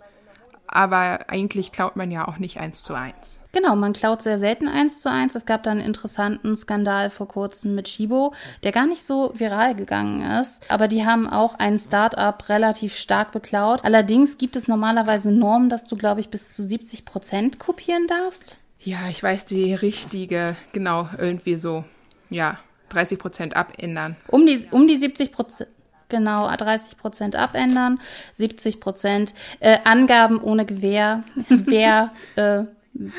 aber 0.67 1.19
eigentlich 1.29 1.71
klaut 1.71 1.95
man 1.95 2.11
ja 2.11 2.27
auch 2.27 2.37
nicht 2.37 2.59
eins 2.59 2.83
zu 2.83 2.93
eins. 2.93 3.39
Genau, 3.53 3.77
man 3.77 3.93
klaut 3.93 4.21
sehr 4.21 4.37
selten 4.37 4.67
eins 4.67 4.99
zu 4.99 5.09
eins. 5.09 5.35
Es 5.35 5.45
gab 5.45 5.63
da 5.63 5.71
einen 5.71 5.79
interessanten 5.79 6.57
Skandal 6.57 7.11
vor 7.11 7.29
kurzem 7.29 7.75
mit 7.75 7.87
Shibo, 7.87 8.33
der 8.63 8.73
gar 8.73 8.85
nicht 8.85 9.05
so 9.05 9.31
viral 9.37 9.73
gegangen 9.73 10.21
ist. 10.41 10.69
Aber 10.69 10.89
die 10.89 11.05
haben 11.05 11.29
auch 11.29 11.57
ein 11.59 11.79
Start-up 11.79 12.49
relativ 12.49 12.97
stark 12.97 13.31
beklaut. 13.31 13.85
Allerdings 13.85 14.37
gibt 14.37 14.57
es 14.57 14.67
normalerweise 14.67 15.31
Normen, 15.31 15.69
dass 15.69 15.85
du, 15.85 15.95
glaube 15.95 16.19
ich, 16.19 16.27
bis 16.27 16.53
zu 16.53 16.61
70 16.61 17.05
Prozent 17.05 17.57
kopieren 17.57 18.07
darfst. 18.07 18.57
Ja, 18.81 19.07
ich 19.09 19.23
weiß 19.23 19.45
die 19.45 19.73
richtige, 19.73 20.57
genau, 20.73 21.07
irgendwie 21.17 21.55
so. 21.55 21.85
Ja, 22.29 22.57
30 22.93 23.19
Prozent 23.19 23.55
abändern. 23.55 24.15
Um 24.27 24.45
die, 24.45 24.67
um 24.71 24.87
die 24.87 24.95
70 24.95 25.31
Prozent. 25.31 25.69
Genau, 26.09 26.47
30 26.47 26.97
Prozent 26.97 27.35
abändern, 27.35 27.99
70 28.33 28.79
Prozent 28.79 29.33
äh, 29.59 29.79
Angaben 29.83 30.39
ohne 30.39 30.65
Gewähr. 30.65 31.23
Wer 31.49 32.11
äh, 32.35 32.65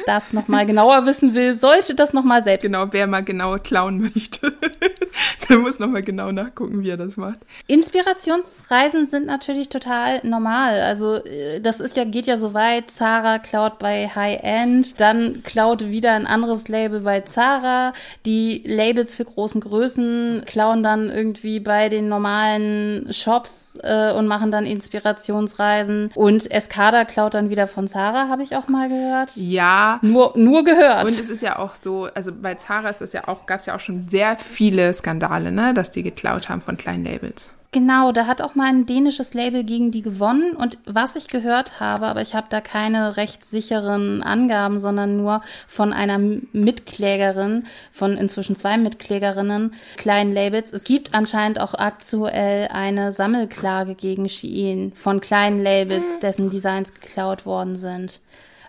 das 0.07 0.33
nochmal 0.33 0.67
genauer 0.67 1.05
wissen 1.05 1.35
will, 1.35 1.55
sollte 1.55 1.95
das 1.95 2.13
nochmal 2.13 2.43
selbst. 2.43 2.65
Genau, 2.65 2.87
wer 2.93 3.07
mal 3.07 3.25
genau 3.25 3.57
klauen 3.59 4.01
möchte, 4.01 4.53
der 5.49 5.59
muss 5.59 5.81
nochmal 5.81 6.03
genau 6.03 6.31
nachgucken, 6.31 6.83
wie 6.83 6.91
er 6.91 6.97
das 6.97 7.17
macht. 7.17 7.39
Inspirationsreisen 7.67 9.07
sind 9.07 9.27
natürlich 9.27 9.69
total 9.69 10.21
normal. 10.23 10.81
Also 10.81 11.17
äh, 11.25 11.61
das 11.61 11.81
ist 11.81 11.97
ja, 11.97 12.05
geht 12.05 12.27
ja 12.27 12.37
so 12.37 12.55
weit. 12.55 12.91
Zara 12.91 13.39
klaut 13.39 13.79
bei 13.81 14.09
High 14.09 14.41
End, 14.43 15.01
dann 15.01 15.43
klaut 15.43 15.85
wieder 15.85 16.13
ein 16.13 16.27
anderes 16.27 16.69
Label 16.69 17.01
bei 17.01 17.23
Zara. 17.23 17.93
Die 18.27 18.63
Labels 18.65 19.17
für 19.17 19.25
großen 19.25 19.61
Größen 19.61 20.43
klauen 20.47 20.85
dann 20.85 21.11
irgendwie 21.11 21.59
bei 21.59 21.89
den 21.89 22.09
normalen 22.09 23.13
Shops 23.13 23.77
äh, 23.83 24.13
und 24.13 24.29
machen 24.29 24.53
dann 24.53 24.67
Inspirationsreisen. 24.67 26.13
Und 26.15 26.51
Escada 26.51 27.05
klaut 27.05 27.35
dann 27.35 27.51
wieder 27.51 27.67
von 27.67 27.89
Zara, 27.89 28.29
habe 28.29 28.45
ich 28.45 28.55
auch 28.55 28.69
mal 28.69 28.89
gehört. 28.89 29.33
Ja, 29.35 29.64
ja. 29.65 29.99
Nur, 30.03 30.33
nur 30.37 30.65
gehört. 30.65 31.05
Und 31.05 31.11
es 31.11 31.29
ist 31.29 31.43
ja 31.43 31.59
auch 31.59 31.75
so, 31.75 32.09
also 32.15 32.33
bei 32.33 32.55
Zara 32.55 32.89
ist 32.89 33.03
es 33.03 33.13
ja 33.13 33.29
auch, 33.29 33.47
gab 33.47 33.61
es 33.61 33.67
ja 33.67 33.75
auch 33.75 33.81
schon 33.81 34.09
sehr 34.09 34.37
viele 34.37 34.93
Skandale, 34.93 35.53
ne, 35.53 35.75
dass 35.75 35.91
die 35.91 36.03
geklaut 36.03 36.49
haben 36.49 36.61
von 36.61 36.77
kleinen 36.77 37.05
Labels. 37.05 37.51
Genau, 37.75 38.13
da 38.13 38.29
hat 38.29 38.41
auch 38.41 38.55
mal 38.55 38.69
ein 38.69 38.87
dänisches 38.87 39.35
Label 39.35 39.65
gegen 39.65 39.91
die 39.91 40.03
gewonnen. 40.03 40.53
Und 40.53 40.79
was 40.87 41.17
ich 41.17 41.27
gehört 41.27 41.81
habe, 41.81 42.07
aber 42.07 42.21
ich 42.21 42.33
habe 42.33 42.47
da 42.49 42.61
keine 42.61 43.17
rechtssicheren 43.17 44.23
Angaben, 44.23 44.79
sondern 44.79 45.17
nur 45.17 45.43
von 45.67 45.93
einer 45.93 46.19
Mitklägerin, 46.53 47.67
von 47.91 48.17
inzwischen 48.17 48.55
zwei 48.55 48.79
Mitklägerinnen, 48.79 49.75
kleinen 49.97 50.33
Labels. 50.33 50.73
Es 50.73 50.85
gibt 50.85 51.15
anscheinend 51.15 51.59
auch 51.59 51.75
aktuell 51.75 52.69
eine 52.69 53.11
Sammelklage 53.11 53.97
gegen 53.97 54.29
Shein 54.29 54.93
von 54.95 55.21
kleinen 55.21 55.61
Labels, 55.61 56.21
dessen 56.21 56.51
Designs 56.51 56.95
geklaut 56.95 57.45
worden 57.45 57.75
sind. 57.75 58.21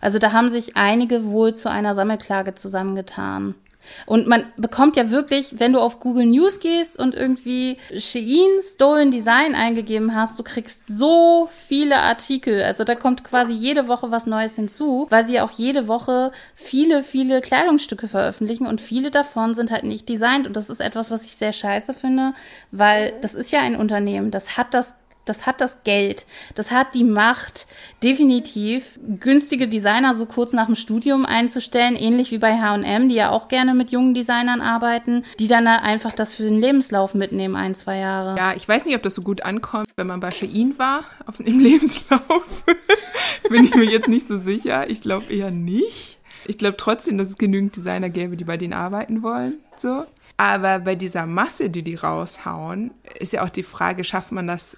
Also 0.02 0.20
da 0.20 0.32
haben 0.32 0.50
sich 0.50 0.76
einige 0.78 1.26
wohl 1.26 1.54
zu 1.56 1.70
einer 1.70 1.94
Sammelklage 1.94 2.56
zusammengetan. 2.56 3.56
Und 4.06 4.28
man 4.28 4.46
bekommt 4.58 4.96
ja 4.96 5.10
wirklich, 5.12 5.60
wenn 5.60 5.74
du 5.74 5.80
auf 5.80 6.00
Google 6.00 6.26
News 6.26 6.60
gehst 6.60 6.98
und 6.98 7.16
irgendwie 7.16 7.78
Shein 7.98 8.62
Stolen 8.62 9.12
Design 9.12 9.56
eingegeben 9.56 10.16
hast, 10.16 10.38
du 10.40 10.44
kriegst 10.44 10.88
so 10.88 11.50
viele 11.52 11.98
Artikel. 11.98 12.64
Also 12.64 12.84
da 12.84 12.96
kommt 12.96 13.24
quasi 13.24 13.54
jede 13.54 13.88
Woche 13.88 14.12
was 14.12 14.26
Neues 14.26 14.56
hinzu, 14.56 15.08
weil 15.10 15.26
sie 15.26 15.40
auch 15.40 15.52
jede 15.52 15.88
Woche 15.88 16.32
viele, 16.54 17.04
viele 17.04 17.42
Kleidungsstücke 17.42 18.08
veröffentlichen 18.08 18.68
und 18.68 18.82
viele 18.82 19.12
davon 19.12 19.54
sind 19.54 19.72
halt 19.72 19.84
nicht 19.84 20.08
designt. 20.10 20.48
Und 20.48 20.56
das 20.56 20.70
ist 20.70 20.80
etwas, 20.80 21.12
was 21.12 21.26
ich 21.26 21.36
sehr 21.36 21.54
scheiße 21.54 21.94
finde, 21.94 22.34
weil 22.72 23.14
das 23.22 23.34
ist 23.34 23.52
ja 23.52 23.62
ein 23.62 23.76
Unternehmen, 23.76 24.32
das 24.32 24.58
hat 24.58 24.74
das 24.74 24.96
das 25.26 25.46
hat 25.46 25.62
das 25.62 25.84
Geld, 25.84 26.26
das 26.56 26.72
hat 26.72 26.94
die 26.94 27.04
Macht, 27.04 27.68
definitiv 28.04 29.00
günstige 29.20 29.68
Designer 29.68 30.16
so 30.16 30.26
kurz 30.26 30.54
nach 30.54 30.68
dem 30.68 30.76
Studium 30.76 31.26
einzustellen, 31.26 31.96
ähnlich 31.96 32.32
wie 32.32 32.38
bei 32.38 32.60
H&M, 32.60 33.10
die 33.10 33.16
ja 33.16 33.32
auch 33.32 33.48
gerne 33.48 33.74
mit 33.74 33.92
jungen 33.92 34.14
Designern 34.14 34.62
arbeiten, 34.62 35.26
die 35.40 35.48
dann 35.48 35.68
einfach 35.68 36.12
das 36.12 36.34
für 36.34 36.44
den 36.44 36.60
Lebenslauf 36.60 37.16
mitnehmen, 37.16 37.56
ein, 37.56 37.76
zwei 37.76 37.98
Jahre. 37.98 38.38
Ja, 38.38 38.54
ich 38.54 38.68
weiß 38.68 38.86
nicht, 38.86 38.96
ob 38.96 39.04
das 39.04 39.16
so 39.16 39.22
gut 39.22 39.42
ankommt, 39.42 39.90
wenn 39.98 40.08
man 40.08 40.20
bei 40.20 40.32
Shein 40.32 40.76
war, 40.78 41.04
auf 41.26 41.38
dem 41.38 41.60
Lebenslauf. 41.60 42.64
Bin 43.50 43.64
ich 43.64 43.76
mir 43.76 43.86
jetzt 43.86 44.08
nicht 44.08 44.28
so 44.28 44.38
sicher. 44.38 44.90
Ich 44.90 45.02
glaube 45.02 45.34
eher 45.34 45.52
nicht. 45.52 46.20
Ich 46.48 46.58
glaube 46.58 46.78
trotzdem, 46.78 47.18
dass 47.18 47.30
es 47.30 47.38
genügend 47.38 47.76
Designer 47.76 48.10
gäbe, 48.10 48.38
die 48.38 48.44
bei 48.44 48.58
denen 48.58 48.74
arbeiten 48.74 49.24
wollen, 49.24 49.56
so. 49.78 50.06
Aber 50.38 50.80
bei 50.80 50.96
dieser 50.96 51.26
Masse, 51.26 51.70
die 51.70 51.82
die 51.82 51.96
raushauen, 51.96 52.92
ist 53.20 53.34
ja 53.34 53.44
auch 53.44 53.50
die 53.50 53.64
Frage, 53.64 54.04
schafft 54.04 54.32
man 54.34 54.48
das 54.48 54.78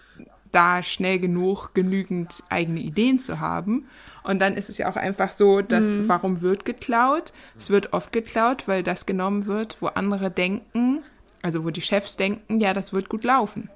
da 0.51 0.83
schnell 0.83 1.19
genug, 1.19 1.73
genügend 1.73 2.43
eigene 2.49 2.79
Ideen 2.79 3.19
zu 3.19 3.39
haben? 3.39 3.87
Und 4.23 4.39
dann 4.39 4.55
ist 4.55 4.69
es 4.69 4.77
ja 4.77 4.89
auch 4.89 4.97
einfach 4.97 5.31
so, 5.31 5.61
dass 5.61 5.95
mhm. 5.95 6.07
warum 6.07 6.41
wird 6.41 6.65
geklaut? 6.65 7.31
Es 7.57 7.69
wird 7.69 7.93
oft 7.93 8.11
geklaut, 8.11 8.67
weil 8.67 8.83
das 8.83 9.05
genommen 9.05 9.45
wird, 9.45 9.77
wo 9.79 9.87
andere 9.87 10.29
denken, 10.29 11.03
also 11.41 11.63
wo 11.63 11.69
die 11.69 11.81
Chefs 11.81 12.17
denken, 12.17 12.59
ja, 12.59 12.73
das 12.73 12.91
wird 12.91 13.07
gut 13.07 13.23
laufen. 13.23 13.69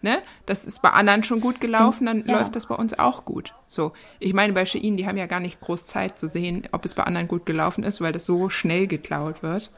Ne? 0.00 0.22
Das 0.46 0.64
ist 0.64 0.80
bei 0.80 0.90
anderen 0.90 1.24
schon 1.24 1.40
gut 1.40 1.60
gelaufen, 1.60 2.06
dann 2.06 2.24
ja. 2.24 2.38
läuft 2.38 2.54
das 2.54 2.66
bei 2.66 2.76
uns 2.76 2.96
auch 2.96 3.24
gut. 3.24 3.54
So, 3.66 3.92
ich 4.20 4.32
meine, 4.32 4.52
bei 4.52 4.64
Shein, 4.64 4.96
die 4.96 5.08
haben 5.08 5.16
ja 5.16 5.26
gar 5.26 5.40
nicht 5.40 5.60
groß 5.60 5.86
Zeit 5.86 6.18
zu 6.18 6.28
sehen, 6.28 6.68
ob 6.70 6.84
es 6.84 6.94
bei 6.94 7.02
anderen 7.02 7.26
gut 7.26 7.46
gelaufen 7.46 7.82
ist, 7.82 8.00
weil 8.00 8.12
das 8.12 8.24
so 8.24 8.48
schnell 8.48 8.86
geklaut 8.86 9.42
wird. 9.42 9.72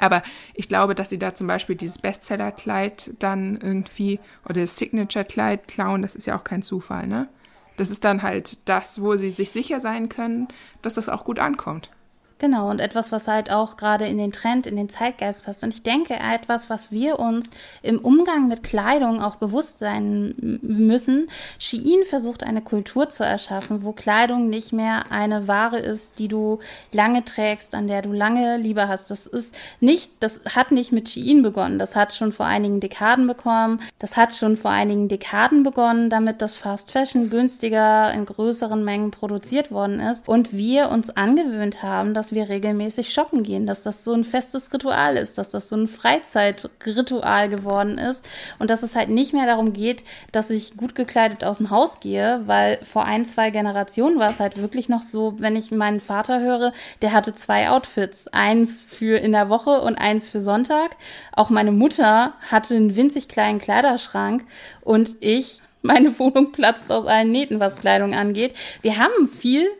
Aber 0.00 0.22
ich 0.54 0.68
glaube, 0.68 0.94
dass 0.94 1.08
sie 1.08 1.18
da 1.18 1.34
zum 1.34 1.46
Beispiel 1.46 1.76
dieses 1.76 1.98
Bestseller-Kleid 1.98 3.14
dann 3.18 3.58
irgendwie 3.60 4.20
oder 4.44 4.60
das 4.60 4.76
Signature-Kleid 4.76 5.68
klauen, 5.68 6.02
das 6.02 6.14
ist 6.14 6.26
ja 6.26 6.36
auch 6.36 6.44
kein 6.44 6.62
Zufall, 6.62 7.06
ne? 7.06 7.28
Das 7.76 7.90
ist 7.90 8.04
dann 8.04 8.22
halt 8.22 8.58
das, 8.68 9.02
wo 9.02 9.16
sie 9.16 9.30
sich 9.30 9.50
sicher 9.50 9.80
sein 9.80 10.08
können, 10.08 10.48
dass 10.80 10.94
das 10.94 11.08
auch 11.08 11.24
gut 11.24 11.38
ankommt. 11.38 11.90
Genau, 12.38 12.68
und 12.68 12.80
etwas, 12.80 13.12
was 13.12 13.28
halt 13.28 13.50
auch 13.50 13.78
gerade 13.78 14.06
in 14.06 14.18
den 14.18 14.30
Trend, 14.30 14.66
in 14.66 14.76
den 14.76 14.90
Zeitgeist 14.90 15.46
passt. 15.46 15.62
Und 15.62 15.72
ich 15.72 15.82
denke, 15.82 16.14
etwas, 16.14 16.68
was 16.68 16.92
wir 16.92 17.18
uns 17.18 17.48
im 17.82 17.98
Umgang 17.98 18.46
mit 18.46 18.62
Kleidung 18.62 19.22
auch 19.22 19.36
bewusst 19.36 19.78
sein 19.78 20.34
müssen. 20.60 21.30
Shein 21.58 22.04
versucht 22.06 22.42
eine 22.42 22.60
Kultur 22.60 23.08
zu 23.08 23.24
erschaffen, 23.24 23.84
wo 23.84 23.92
Kleidung 23.92 24.50
nicht 24.50 24.74
mehr 24.74 25.10
eine 25.10 25.48
Ware 25.48 25.78
ist, 25.78 26.18
die 26.18 26.28
du 26.28 26.58
lange 26.92 27.24
trägst, 27.24 27.74
an 27.74 27.88
der 27.88 28.02
du 28.02 28.12
lange 28.12 28.58
Liebe 28.58 28.86
hast. 28.86 29.10
Das 29.10 29.26
ist 29.26 29.54
nicht, 29.80 30.10
das 30.20 30.42
hat 30.54 30.72
nicht 30.72 30.92
mit 30.92 31.08
Shein 31.08 31.42
begonnen. 31.42 31.78
Das 31.78 31.96
hat 31.96 32.12
schon 32.12 32.32
vor 32.32 32.44
einigen 32.44 32.80
Dekaden 32.80 33.26
bekommen. 33.26 33.80
Das 33.98 34.18
hat 34.18 34.34
schon 34.34 34.58
vor 34.58 34.72
einigen 34.72 35.08
Dekaden 35.08 35.62
begonnen, 35.62 36.10
damit 36.10 36.42
das 36.42 36.56
Fast 36.56 36.92
Fashion 36.92 37.30
günstiger 37.30 38.12
in 38.12 38.26
größeren 38.26 38.84
Mengen 38.84 39.10
produziert 39.10 39.70
worden 39.70 40.00
ist. 40.00 40.28
Und 40.28 40.52
wir 40.52 40.90
uns 40.90 41.16
angewöhnt 41.16 41.82
haben, 41.82 42.12
dass 42.12 42.25
dass 42.26 42.34
wir 42.34 42.48
regelmäßig 42.48 43.12
shoppen 43.12 43.44
gehen, 43.44 43.66
dass 43.66 43.84
das 43.84 44.02
so 44.02 44.12
ein 44.12 44.24
festes 44.24 44.72
Ritual 44.72 45.16
ist, 45.16 45.38
dass 45.38 45.52
das 45.52 45.68
so 45.68 45.76
ein 45.76 45.86
Freizeitritual 45.86 47.48
geworden 47.48 47.98
ist 47.98 48.26
und 48.58 48.68
dass 48.68 48.82
es 48.82 48.96
halt 48.96 49.10
nicht 49.10 49.32
mehr 49.32 49.46
darum 49.46 49.72
geht, 49.72 50.02
dass 50.32 50.50
ich 50.50 50.76
gut 50.76 50.96
gekleidet 50.96 51.44
aus 51.44 51.58
dem 51.58 51.70
Haus 51.70 52.00
gehe, 52.00 52.42
weil 52.46 52.78
vor 52.82 53.04
ein, 53.04 53.24
zwei 53.24 53.50
Generationen 53.50 54.18
war 54.18 54.28
es 54.28 54.40
halt 54.40 54.60
wirklich 54.60 54.88
noch 54.88 55.02
so, 55.02 55.36
wenn 55.38 55.54
ich 55.54 55.70
meinen 55.70 56.00
Vater 56.00 56.40
höre, 56.40 56.72
der 57.00 57.12
hatte 57.12 57.32
zwei 57.32 57.70
Outfits, 57.70 58.26
eins 58.26 58.82
für 58.82 59.18
in 59.18 59.30
der 59.30 59.48
Woche 59.48 59.80
und 59.80 59.94
eins 59.94 60.28
für 60.28 60.40
Sonntag. 60.40 60.96
Auch 61.30 61.48
meine 61.48 61.70
Mutter 61.70 62.34
hatte 62.50 62.74
einen 62.74 62.96
winzig 62.96 63.28
kleinen 63.28 63.60
Kleiderschrank 63.60 64.42
und 64.82 65.14
ich 65.20 65.62
meine 65.82 66.18
Wohnung 66.18 66.50
platzt 66.50 66.90
aus 66.90 67.06
allen 67.06 67.30
Nähten, 67.30 67.60
was 67.60 67.76
Kleidung 67.76 68.14
angeht. 68.16 68.56
Wir 68.82 68.98
haben 68.98 69.28
viel 69.28 69.70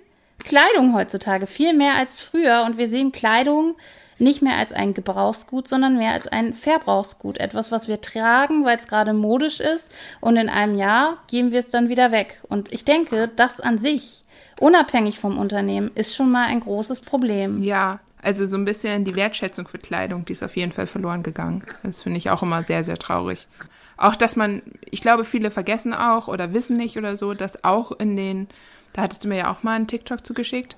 Kleidung 0.46 0.94
heutzutage, 0.94 1.46
viel 1.46 1.74
mehr 1.74 1.94
als 1.96 2.22
früher. 2.22 2.64
Und 2.64 2.78
wir 2.78 2.88
sehen 2.88 3.12
Kleidung 3.12 3.76
nicht 4.18 4.40
mehr 4.40 4.56
als 4.56 4.72
ein 4.72 4.94
Gebrauchsgut, 4.94 5.68
sondern 5.68 5.98
mehr 5.98 6.12
als 6.12 6.26
ein 6.26 6.54
Verbrauchsgut. 6.54 7.38
Etwas, 7.38 7.70
was 7.70 7.86
wir 7.88 8.00
tragen, 8.00 8.64
weil 8.64 8.78
es 8.78 8.88
gerade 8.88 9.12
modisch 9.12 9.60
ist. 9.60 9.92
Und 10.20 10.36
in 10.36 10.48
einem 10.48 10.74
Jahr 10.74 11.18
geben 11.26 11.52
wir 11.52 11.58
es 11.58 11.68
dann 11.68 11.88
wieder 11.90 12.12
weg. 12.12 12.40
Und 12.48 12.72
ich 12.72 12.84
denke, 12.84 13.28
das 13.36 13.60
an 13.60 13.76
sich, 13.76 14.24
unabhängig 14.58 15.18
vom 15.18 15.36
Unternehmen, 15.36 15.90
ist 15.94 16.16
schon 16.16 16.30
mal 16.30 16.46
ein 16.46 16.60
großes 16.60 17.00
Problem. 17.00 17.62
Ja, 17.62 18.00
also 18.22 18.46
so 18.46 18.56
ein 18.56 18.64
bisschen 18.64 19.04
die 19.04 19.14
Wertschätzung 19.14 19.68
für 19.68 19.78
Kleidung, 19.78 20.24
die 20.24 20.32
ist 20.32 20.42
auf 20.42 20.56
jeden 20.56 20.72
Fall 20.72 20.86
verloren 20.86 21.22
gegangen. 21.22 21.62
Das 21.82 22.02
finde 22.02 22.18
ich 22.18 22.30
auch 22.30 22.42
immer 22.42 22.62
sehr, 22.62 22.82
sehr 22.82 22.96
traurig. 22.96 23.46
Auch, 23.98 24.16
dass 24.16 24.36
man, 24.36 24.62
ich 24.90 25.00
glaube, 25.00 25.24
viele 25.24 25.50
vergessen 25.50 25.94
auch 25.94 26.28
oder 26.28 26.52
wissen 26.52 26.76
nicht 26.76 26.96
oder 26.96 27.16
so, 27.16 27.34
dass 27.34 27.64
auch 27.64 27.92
in 27.92 28.16
den 28.16 28.48
da 28.96 29.02
hattest 29.02 29.22
du 29.22 29.28
mir 29.28 29.36
ja 29.36 29.50
auch 29.50 29.62
mal 29.62 29.74
einen 29.74 29.86
TikTok 29.86 30.24
zugeschickt, 30.26 30.76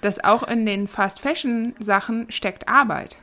dass 0.00 0.24
auch 0.24 0.42
in 0.42 0.64
den 0.66 0.88
Fast 0.88 1.20
Fashion 1.20 1.74
Sachen 1.78 2.30
steckt 2.30 2.66
Arbeit. 2.66 3.18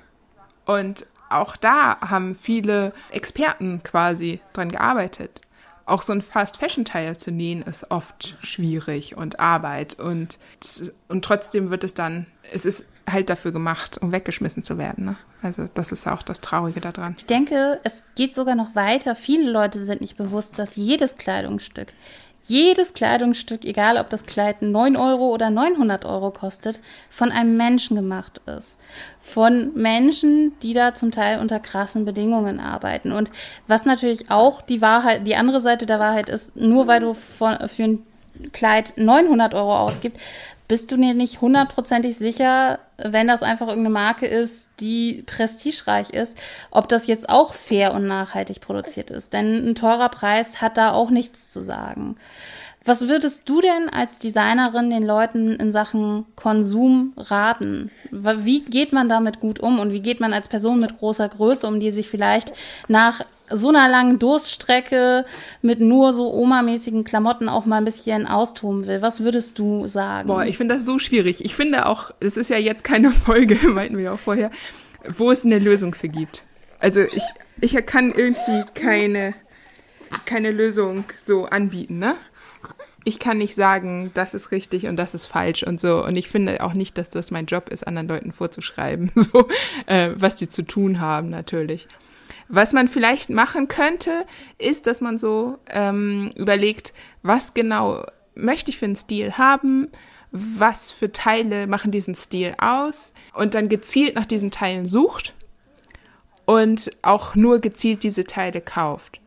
Und 0.66 1.08
auch 1.30 1.58
da 1.58 2.00
haben 2.00 2.36
viele 2.36 2.94
Experten 3.12 3.82
quasi 3.84 4.40
dran 4.54 4.72
gearbeitet. 4.72 5.42
Auch 5.88 6.04
so 6.04 6.14
ein 6.14 6.22
Fast 6.22 6.58
Fashion 6.58 6.86
Teil 6.86 7.18
zu 7.18 7.32
nähen 7.32 7.64
ist 7.64 7.90
oft 7.92 8.36
schwierig 8.42 9.18
und 9.18 9.40
Arbeit 9.40 10.00
und, 10.00 10.40
und 11.08 11.26
trotzdem 11.26 11.70
wird 11.70 11.84
es 11.84 11.94
dann, 11.94 12.28
es 12.52 12.66
ist 12.66 12.86
halt 13.08 13.30
dafür 13.30 13.52
gemacht, 13.52 14.00
um 14.00 14.12
weggeschmissen 14.12 14.64
zu 14.64 14.78
werden. 14.80 15.06
Ne? 15.06 15.16
Also 15.44 15.70
das 15.74 15.92
ist 15.92 16.08
auch 16.08 16.24
das 16.24 16.42
Traurige 16.42 16.82
daran. 16.82 17.16
Ich 17.18 17.28
denke, 17.28 17.80
es 17.84 18.04
geht 18.16 18.34
sogar 18.34 18.56
noch 18.56 18.76
weiter. 18.76 19.16
Viele 19.16 19.52
Leute 19.52 19.84
sind 19.84 20.02
nicht 20.02 20.18
bewusst, 20.18 20.58
dass 20.58 20.76
jedes 20.76 21.18
Kleidungsstück, 21.18 21.94
jedes 22.48 22.94
Kleidungsstück, 22.94 23.66
egal 23.66 23.98
ob 23.98 24.10
das 24.10 24.26
Kleid 24.26 24.62
9 24.62 24.98
Euro 24.98 25.30
oder 25.30 25.50
900 25.50 26.06
Euro 26.06 26.32
kostet, 26.32 26.80
von 27.10 27.32
einem 27.32 27.58
Menschen 27.58 27.96
gemacht 27.96 28.42
ist. 28.46 28.80
Von 29.22 29.74
Menschen, 29.74 30.58
die 30.62 30.74
da 30.74 30.94
zum 30.94 31.12
Teil 31.12 31.40
unter 31.40 31.60
krassen 31.60 32.06
Bedingungen 32.06 32.60
arbeiten. 32.60 33.12
Und 33.12 33.32
was 33.68 33.86
natürlich 33.86 34.30
auch 34.30 34.62
die 34.62 34.82
Wahrheit, 34.82 35.26
die 35.26 35.36
andere 35.36 35.62
Seite 35.62 35.86
der 35.86 36.00
Wahrheit 36.00 36.30
ist, 36.30 36.56
nur 36.56 36.88
weil 36.88 37.02
du 37.02 37.14
für 37.16 37.58
ein 37.80 38.06
Kleid 38.52 38.94
900 38.98 39.54
Euro 39.54 39.78
ausgibst, 39.78 40.20
bist 40.68 40.92
du 40.92 40.98
dir 40.98 41.14
nicht 41.14 41.42
hundertprozentig 41.42 42.18
sicher, 42.18 42.80
wenn 42.98 43.28
das 43.28 43.44
einfach 43.44 43.68
irgendeine 43.68 43.94
Marke 43.94 44.26
ist, 44.26 44.70
die 44.80 45.24
prestigereich 45.26 46.10
ist, 46.10 46.38
ob 46.72 46.88
das 46.90 47.08
jetzt 47.08 47.30
auch 47.30 47.54
fair 47.54 47.94
und 47.94 48.08
nachhaltig 48.08 48.62
produziert 48.62 49.10
ist. 49.10 49.34
Denn 49.34 49.70
ein 49.70 49.76
teurer 49.76 50.10
Preis 50.10 50.62
hat 50.62 50.78
da 50.78 50.92
auch 50.94 51.10
nichts 51.10 51.52
zu 51.52 51.62
sagen. 51.62 52.16
Was 52.86 53.08
würdest 53.08 53.50
du 53.50 53.62
denn 53.62 53.90
als 53.90 54.20
Designerin 54.20 54.92
den 54.92 55.04
Leuten 55.04 55.54
in 55.54 55.72
Sachen 55.72 56.26
Konsum 56.36 57.14
raten? 57.18 57.90
Wie 58.12 58.62
geht 58.62 58.94
man 58.94 59.10
damit 59.10 59.40
gut 59.40 59.60
um 59.60 59.80
und 59.80 59.92
wie 59.92 60.02
geht 60.02 60.20
man 60.20 60.34
als 60.34 60.48
Person 60.48 60.80
mit 60.80 61.00
großer 61.00 61.28
Größe 61.28 61.66
um, 61.66 61.80
die 61.80 61.92
sich 61.92 62.08
vielleicht 62.08 62.54
nach 62.88 63.26
so 63.50 63.70
einer 63.70 63.90
langen 63.90 64.20
Durststrecke 64.20 65.26
mit 65.64 65.80
nur 65.80 66.14
so 66.14 66.32
Oma-mäßigen 66.32 67.04
Klamotten 67.04 67.50
auch 67.50 67.66
mal 67.66 67.78
ein 67.78 67.86
bisschen 67.86 68.28
austoben 68.28 68.86
will. 68.86 69.02
Was 69.02 69.24
würdest 69.24 69.58
du 69.58 69.88
sagen? 69.88 70.28
Boah, 70.28 70.46
ich 70.46 70.58
finde 70.58 70.76
das 70.76 70.86
so 70.86 71.00
schwierig. 71.00 71.44
Ich 71.44 71.56
finde 71.56 71.88
auch, 71.88 72.12
es 72.20 72.38
ist 72.38 72.50
ja 72.52 72.58
jetzt 72.58 72.84
keine 72.84 73.12
Folge, 73.26 73.68
meinten 73.68 73.98
wir 73.98 74.14
auch 74.14 74.20
vorher, 74.20 74.52
wo 75.18 75.32
es 75.32 75.44
eine 75.44 75.58
Lösung 75.58 75.96
für 75.96 76.08
gibt. 76.08 76.46
Also 76.80 77.02
ich, 77.02 77.24
ich 77.62 77.74
kann 77.86 78.12
irgendwie 78.12 78.64
keine, 78.74 79.34
keine 80.26 80.52
Lösung 80.52 81.06
so 81.24 81.46
anbieten, 81.46 82.00
ne? 82.00 82.16
Ich 83.06 83.20
kann 83.20 83.38
nicht 83.38 83.56
sagen, 83.56 84.12
das 84.16 84.34
ist 84.34 84.52
richtig 84.52 84.88
und 84.88 84.98
das 84.98 85.14
ist 85.14 85.28
falsch 85.28 85.64
und 85.64 85.80
so. 85.80 86.04
Und 86.04 86.16
ich 86.16 86.28
finde 86.28 86.62
auch 86.64 86.74
nicht, 86.74 86.98
dass 86.98 87.10
das 87.10 87.32
mein 87.32 87.46
Job 87.46 87.70
ist, 87.70 87.88
anderen 87.88 88.08
Leuten 88.08 88.34
vorzuschreiben, 88.34 89.12
so, 89.16 89.48
äh, 89.86 90.10
was 90.16 90.36
die 90.36 90.50
zu 90.50 90.64
tun 90.64 91.00
haben, 91.00 91.30
natürlich. 91.30 91.88
Was 92.48 92.74
man 92.74 92.88
vielleicht 92.88 93.30
machen 93.30 93.68
könnte, 93.68 94.26
ist, 94.58 94.88
dass 94.88 95.02
man 95.02 95.18
so 95.18 95.58
ähm, 95.70 96.32
überlegt, 96.36 96.94
was 97.24 97.54
genau 97.54 98.04
möchte 98.36 98.70
ich 98.70 98.78
für 98.78 98.86
einen 98.86 98.96
Stil 98.96 99.38
haben, 99.38 99.88
was 100.32 100.92
für 100.92 101.12
Teile 101.12 101.66
machen 101.66 101.92
diesen 101.92 102.14
Stil 102.14 102.56
aus 102.58 103.14
und 103.34 103.54
dann 103.54 103.70
gezielt 103.70 104.16
nach 104.16 104.26
diesen 104.26 104.52
Teilen 104.52 104.86
sucht 104.86 105.34
und 106.46 106.92
auch 107.02 107.36
nur 107.36 107.60
gezielt 107.60 108.04
diese 108.04 108.26
Teile 108.26 108.62
kauft. 108.62 109.22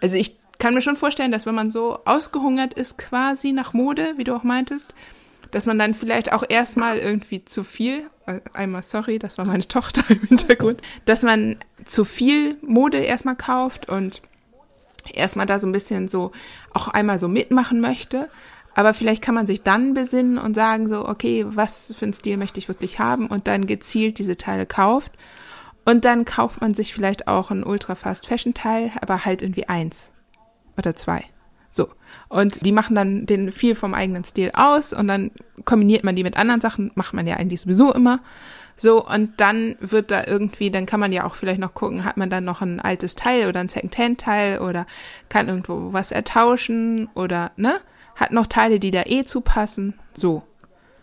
Also 0.00 0.16
ich 0.16 0.39
kann 0.60 0.74
mir 0.74 0.82
schon 0.82 0.96
vorstellen, 0.96 1.32
dass 1.32 1.46
wenn 1.46 1.54
man 1.54 1.70
so 1.70 1.98
ausgehungert 2.04 2.74
ist 2.74 2.98
quasi 2.98 3.50
nach 3.50 3.72
Mode, 3.72 4.14
wie 4.16 4.24
du 4.24 4.36
auch 4.36 4.44
meintest, 4.44 4.94
dass 5.50 5.66
man 5.66 5.78
dann 5.78 5.94
vielleicht 5.94 6.32
auch 6.32 6.44
erstmal 6.48 6.98
irgendwie 6.98 7.44
zu 7.44 7.64
viel, 7.64 8.08
äh, 8.26 8.40
einmal 8.52 8.84
sorry, 8.84 9.18
das 9.18 9.38
war 9.38 9.44
meine 9.44 9.66
Tochter 9.68 10.04
im 10.08 10.20
Hintergrund, 10.20 10.82
dass 11.06 11.22
man 11.22 11.56
zu 11.84 12.04
viel 12.04 12.56
Mode 12.62 12.98
erstmal 12.98 13.36
kauft 13.36 13.88
und 13.88 14.22
erstmal 15.12 15.46
da 15.46 15.58
so 15.58 15.66
ein 15.66 15.72
bisschen 15.72 16.08
so 16.08 16.30
auch 16.72 16.88
einmal 16.88 17.18
so 17.18 17.26
mitmachen 17.26 17.80
möchte. 17.80 18.28
Aber 18.74 18.94
vielleicht 18.94 19.22
kann 19.22 19.34
man 19.34 19.46
sich 19.46 19.62
dann 19.62 19.94
besinnen 19.94 20.38
und 20.38 20.54
sagen 20.54 20.88
so, 20.88 21.08
okay, 21.08 21.44
was 21.48 21.92
für 21.98 22.04
einen 22.04 22.12
Stil 22.12 22.36
möchte 22.36 22.60
ich 22.60 22.68
wirklich 22.68 23.00
haben 23.00 23.26
und 23.26 23.48
dann 23.48 23.66
gezielt 23.66 24.18
diese 24.18 24.36
Teile 24.36 24.64
kauft. 24.64 25.12
Und 25.84 26.04
dann 26.04 26.24
kauft 26.24 26.60
man 26.60 26.74
sich 26.74 26.94
vielleicht 26.94 27.26
auch 27.26 27.50
ein 27.50 27.64
Ultra 27.64 27.96
Fast 27.96 28.28
Fashion 28.28 28.54
Teil, 28.54 28.92
aber 29.00 29.24
halt 29.24 29.42
irgendwie 29.42 29.68
eins 29.68 30.12
oder 30.76 30.96
zwei. 30.96 31.24
So. 31.70 31.88
Und 32.28 32.66
die 32.66 32.72
machen 32.72 32.96
dann 32.96 33.26
den 33.26 33.52
viel 33.52 33.74
vom 33.74 33.94
eigenen 33.94 34.24
Stil 34.24 34.50
aus 34.54 34.92
und 34.92 35.06
dann 35.08 35.30
kombiniert 35.64 36.04
man 36.04 36.16
die 36.16 36.24
mit 36.24 36.36
anderen 36.36 36.60
Sachen, 36.60 36.90
macht 36.94 37.14
man 37.14 37.26
ja 37.26 37.36
eigentlich 37.36 37.60
sowieso 37.60 37.92
immer. 37.92 38.20
So, 38.76 39.06
und 39.06 39.40
dann 39.40 39.76
wird 39.80 40.10
da 40.10 40.24
irgendwie, 40.26 40.70
dann 40.70 40.86
kann 40.86 41.00
man 41.00 41.12
ja 41.12 41.24
auch 41.24 41.34
vielleicht 41.34 41.60
noch 41.60 41.74
gucken, 41.74 42.04
hat 42.04 42.16
man 42.16 42.30
dann 42.30 42.44
noch 42.44 42.62
ein 42.62 42.80
altes 42.80 43.14
Teil 43.14 43.46
oder 43.46 43.60
ein 43.60 43.68
Secondhand-Teil 43.68 44.60
oder 44.60 44.86
kann 45.28 45.48
irgendwo 45.48 45.92
was 45.92 46.12
ertauschen 46.12 47.08
oder, 47.14 47.52
ne? 47.56 47.74
Hat 48.16 48.32
noch 48.32 48.46
Teile, 48.46 48.80
die 48.80 48.90
da 48.90 49.02
eh 49.06 49.24
zupassen. 49.24 49.94
So. 50.14 50.42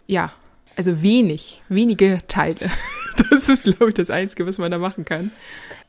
Ja. 0.08 0.32
also 0.76 1.02
wenig, 1.02 1.62
wenige 1.70 2.22
Teile. 2.28 2.70
Das 3.32 3.50
ist, 3.50 3.64
glaube 3.64 3.90
ich, 3.90 3.96
das 3.96 4.12
Einzige, 4.12 4.46
was 4.46 4.60
man 4.60 4.70
da 4.70 4.78
machen 4.78 5.04
kann. 5.04 5.32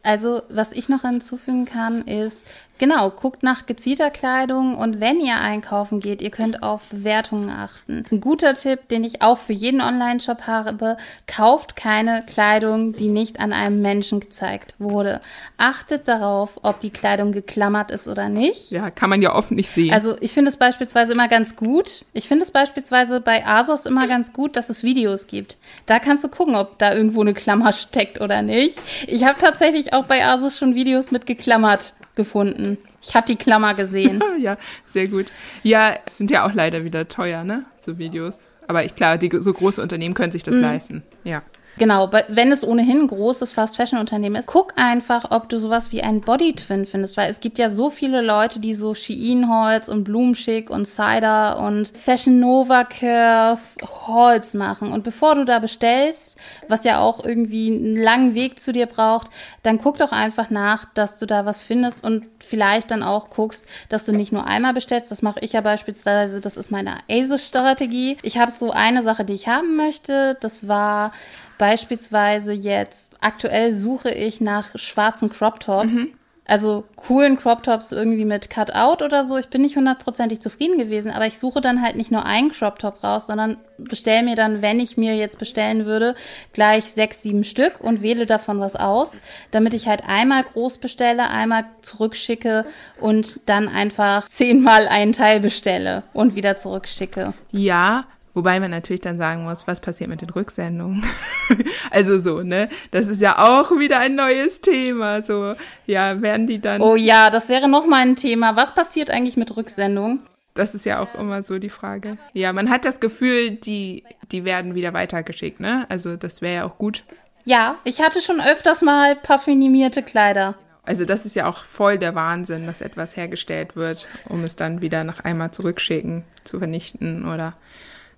Also, 0.03 0.41
was 0.49 0.73
ich 0.73 0.89
noch 0.89 1.03
hinzufügen 1.03 1.67
kann, 1.67 2.07
ist, 2.07 2.47
Genau, 2.79 3.11
guckt 3.11 3.43
nach 3.43 3.67
gezielter 3.67 4.11
Kleidung 4.11 4.77
und 4.77 5.01
wenn 5.01 5.19
ihr 5.21 5.41
einkaufen 5.41 5.99
geht, 5.99 6.23
ihr 6.23 6.31
könnt 6.31 6.63
auf 6.63 6.87
Bewertungen 6.87 7.51
achten. 7.51 8.05
Ein 8.11 8.21
guter 8.21 8.55
Tipp, 8.55 8.87
den 8.89 9.03
ich 9.03 9.21
auch 9.21 9.39
für 9.39 9.53
jeden 9.53 9.81
Online-Shop 9.81 10.43
habe, 10.47 10.97
kauft 11.27 11.75
keine 11.75 12.23
Kleidung, 12.25 12.93
die 12.93 13.09
nicht 13.09 13.41
an 13.41 13.53
einem 13.53 13.83
Menschen 13.83 14.21
gezeigt 14.21 14.75
wurde. 14.79 15.21
Achtet 15.57 16.07
darauf, 16.07 16.61
ob 16.63 16.79
die 16.79 16.91
Kleidung 16.91 17.33
geklammert 17.33 17.91
ist 17.91 18.07
oder 18.07 18.29
nicht. 18.29 18.71
Ja, 18.71 18.91
kann 18.91 19.11
man 19.11 19.23
ja 19.23 19.35
oft 19.35 19.51
nicht 19.51 19.71
sehen. 19.71 19.93
Also 19.93 20.17
ich 20.21 20.33
finde 20.33 20.51
es 20.51 20.57
beispielsweise 20.57 21.15
immer 21.15 21.27
ganz 21.27 21.57
gut. 21.57 22.05
Ich 22.13 22.29
finde 22.29 22.45
es 22.45 22.53
beispielsweise 22.53 23.21
bei 23.21 23.45
ASOS 23.45 23.87
immer 23.87 24.07
ganz 24.07 24.33
gut, 24.33 24.55
dass 24.55 24.69
es 24.69 24.85
Videos 24.85 25.27
gibt. 25.27 25.57
Da 25.87 25.99
kannst 25.99 26.23
du 26.23 26.29
gucken, 26.29 26.55
ob 26.55 26.79
da 26.79 26.95
irgendwo 26.95 27.23
eine 27.23 27.35
Klammer 27.35 27.73
steckt 27.73 28.21
oder 28.21 28.43
nicht. 28.43 28.79
Ich 29.09 29.25
habe 29.25 29.41
tatsächlich 29.41 29.93
auch 29.93 30.05
bei 30.05 30.25
ASOS 30.25 30.57
schon 30.57 30.77
Videos 30.77 31.11
mit 31.11 31.27
geklammert 31.27 31.93
gefunden. 32.19 32.77
Ich 33.03 33.15
habe 33.15 33.27
die 33.27 33.37
Klammer 33.37 33.73
gesehen. 33.73 34.23
ja, 34.41 34.59
sehr 34.85 35.09
gut. 35.09 35.33
Ja, 35.63 35.95
sind 36.07 36.31
ja 36.31 36.45
auch 36.45 36.53
leider 36.53 36.85
wieder 36.85 37.09
teuer, 37.09 37.45
ne? 37.45 37.65
So 37.81 37.97
Videos. 37.97 38.51
Aber 38.67 38.85
ich 38.85 38.95
klar, 38.95 39.17
die 39.17 39.31
so 39.41 39.53
große 39.55 39.81
Unternehmen 39.81 40.15
können 40.15 40.33
sich 40.33 40.43
das 40.43 40.57
mhm. 40.57 40.61
leisten. 40.61 41.03
Ja. 41.25 41.43
Genau, 41.77 42.11
wenn 42.29 42.51
es 42.51 42.67
ohnehin 42.67 43.03
ein 43.03 43.07
großes 43.07 43.53
Fast-Fashion-Unternehmen 43.53 44.37
ist, 44.37 44.47
guck 44.47 44.73
einfach, 44.77 45.31
ob 45.31 45.49
du 45.49 45.59
sowas 45.59 45.93
wie 45.93 46.03
ein 46.03 46.21
Body-Twin 46.21 46.87
findest, 46.87 47.17
weil 47.17 47.31
es 47.31 47.39
gibt 47.39 47.59
ja 47.59 47.71
so 47.71 47.89
viele 47.89 48.21
Leute, 48.21 48.59
die 48.59 48.75
so 48.75 48.95
Shein-Holz 48.95 49.89
und 49.89 50.03
Blumenschick 50.03 50.71
und 50.71 50.87
Cider 50.87 51.59
und 51.61 51.97
Fashion 51.97 52.41
Nova 52.41 52.83
Curve 52.83 53.61
Holz 54.07 54.55
machen. 54.55 54.91
Und 54.91 55.05
bevor 55.05 55.37
du 55.37 55.45
da 55.45 55.61
bestellst, 55.61 56.37
was 56.67 56.83
ja 56.83 56.99
auch 56.99 57.25
irgendwie 57.25 57.69
einen 57.69 57.97
langen 57.97 58.35
Weg 58.35 58.61
zu 58.61 58.73
dir 58.73 58.87
braucht, 58.87 59.29
dann 59.63 59.81
guck 59.81 59.99
doch 59.99 60.11
einfach 60.11 60.51
nach, 60.51 60.87
dass 60.95 61.21
du 61.21 61.27
da 61.27 61.47
was 61.47 61.63
findest 61.63 62.03
und 62.03 62.27
vielleicht 62.41 62.91
dann 62.91 63.05
auch 63.05 63.31
guckst, 63.31 63.67
dass 63.89 64.05
du 64.05 64.13
nicht 64.13 64.33
nur 64.33 64.47
einmal 64.47 64.75
bestellst. 64.75 65.11
Das 65.13 65.23
mache 65.23 65.41
ich 65.41 65.53
ja 65.53 65.61
beispielsweise, 65.61 66.41
das 66.41 66.57
ist 66.57 66.73
meine 66.73 66.97
ASIS-Strategie. 67.09 68.17
Ich 68.23 68.39
habe 68.39 68.51
so 68.51 68.73
eine 68.73 69.03
Sache, 69.05 69.25
die 69.25 69.35
ich 69.35 69.47
haben 69.47 69.77
möchte. 69.77 70.37
Das 70.41 70.67
war 70.67 71.13
Beispielsweise 71.59 72.53
jetzt, 72.53 73.15
aktuell 73.21 73.77
suche 73.77 74.11
ich 74.11 74.41
nach 74.41 74.79
schwarzen 74.79 75.31
Crop 75.31 75.61
Tops. 75.61 75.95
Mhm. 75.95 76.15
Also 76.49 76.85
coolen 76.97 77.39
Crop 77.39 77.63
Tops 77.63 77.93
irgendwie 77.93 78.25
mit 78.25 78.49
Cutout 78.49 79.05
oder 79.05 79.25
so. 79.27 79.37
Ich 79.37 79.49
bin 79.49 79.61
nicht 79.61 79.77
hundertprozentig 79.77 80.41
zufrieden 80.41 80.79
gewesen, 80.79 81.11
aber 81.11 81.27
ich 81.27 81.39
suche 81.39 81.61
dann 81.61 81.83
halt 81.83 81.95
nicht 81.97 82.11
nur 82.11 82.25
einen 82.25 82.53
Crop 82.53 82.79
Top 82.79 83.05
raus, 83.05 83.27
sondern 83.27 83.59
bestelle 83.77 84.23
mir 84.23 84.35
dann, 84.35 84.63
wenn 84.63 84.81
ich 84.81 84.97
mir 84.97 85.15
jetzt 85.15 85.39
bestellen 85.39 85.85
würde, 85.85 86.15
gleich 86.55 86.87
sechs, 86.87 87.23
sieben 87.23 87.45
Stück 87.45 87.81
und 87.81 88.01
wähle 88.01 88.25
davon 88.25 88.61
was 88.61 88.77
aus, 88.77 89.19
damit 89.51 89.75
ich 89.75 89.89
halt 89.89 90.05
einmal 90.09 90.43
groß 90.43 90.79
bestelle, 90.79 91.29
einmal 91.29 91.67
zurückschicke 91.83 92.65
und 92.99 93.41
dann 93.45 93.69
einfach 93.69 94.27
zehnmal 94.27 94.89
einen 94.89 95.13
Teil 95.13 95.41
bestelle 95.41 96.03
und 96.15 96.35
wieder 96.35 96.57
zurückschicke. 96.57 97.35
Ja, 97.51 98.07
Wobei 98.39 98.61
man 98.61 98.71
natürlich 98.71 99.01
dann 99.01 99.19
sagen 99.19 99.43
muss, 99.43 99.67
was 99.67 99.81
passiert 99.81 100.11
mit 100.11 100.21
den 100.21 100.31
Rücksendungen? 100.31 101.05
also 101.91 102.21
so, 102.21 102.45
ne? 102.45 102.69
Das 102.93 103.09
ist 103.09 103.21
ja 103.21 103.37
auch 103.37 103.73
wieder 103.73 103.99
ein 103.99 104.15
neues 104.15 104.61
Thema. 104.61 105.23
So, 105.23 105.57
ja, 105.87 106.23
werden 106.23 106.47
die 106.47 106.61
dann. 106.61 106.81
Oh 106.81 106.95
ja, 106.95 107.31
das 107.31 107.49
wäre 107.49 107.69
noch 107.69 107.85
mal 107.85 108.07
ein 108.07 108.15
Thema. 108.15 108.55
Was 108.55 108.77
passiert 108.77 109.11
eigentlich 109.11 109.37
mit 109.37 109.57
Rücksendungen? 109.57 110.21
Das 110.55 110.77
ist 110.77 110.87
ja 110.87 111.01
auch 111.01 111.17
immer 111.17 111.43
so 111.43 111.59
die 111.59 111.69
Frage. 111.69 112.17
Ja, 112.33 112.53
man 112.53 112.71
hat 112.71 112.85
das 112.85 113.01
Gefühl, 113.01 113.51
die, 113.51 114.05
die 114.31 114.45
werden 114.45 114.77
wieder 114.77 114.95
weitergeschickt, 114.95 115.59
ne? 115.59 115.87
Also 115.89 116.15
das 116.15 116.41
wäre 116.41 116.55
ja 116.55 116.65
auch 116.65 116.79
gut. 116.79 117.03
Ja, 117.45 117.79
ich 117.83 118.01
hatte 118.01 118.21
schon 118.21 118.41
öfters 118.41 118.83
mal 118.83 119.17
parfümierte 119.17 120.05
Kleider. 120.05 120.55
Also 120.85 121.05
das 121.05 121.27
ist 121.27 121.35
ja 121.35 121.49
auch 121.49 121.65
voll 121.65 121.99
der 121.99 122.15
Wahnsinn, 122.15 122.69
dass 122.69 122.83
etwas 122.83 123.17
hergestellt 123.17 123.75
wird, 123.75 124.07
um 124.29 124.45
es 124.45 124.55
dann 124.55 124.81
wieder 124.81 125.03
nach 125.03 125.25
einmal 125.25 125.51
zurückschicken, 125.51 126.23
zu 126.45 126.61
vernichten 126.61 127.27
oder 127.27 127.57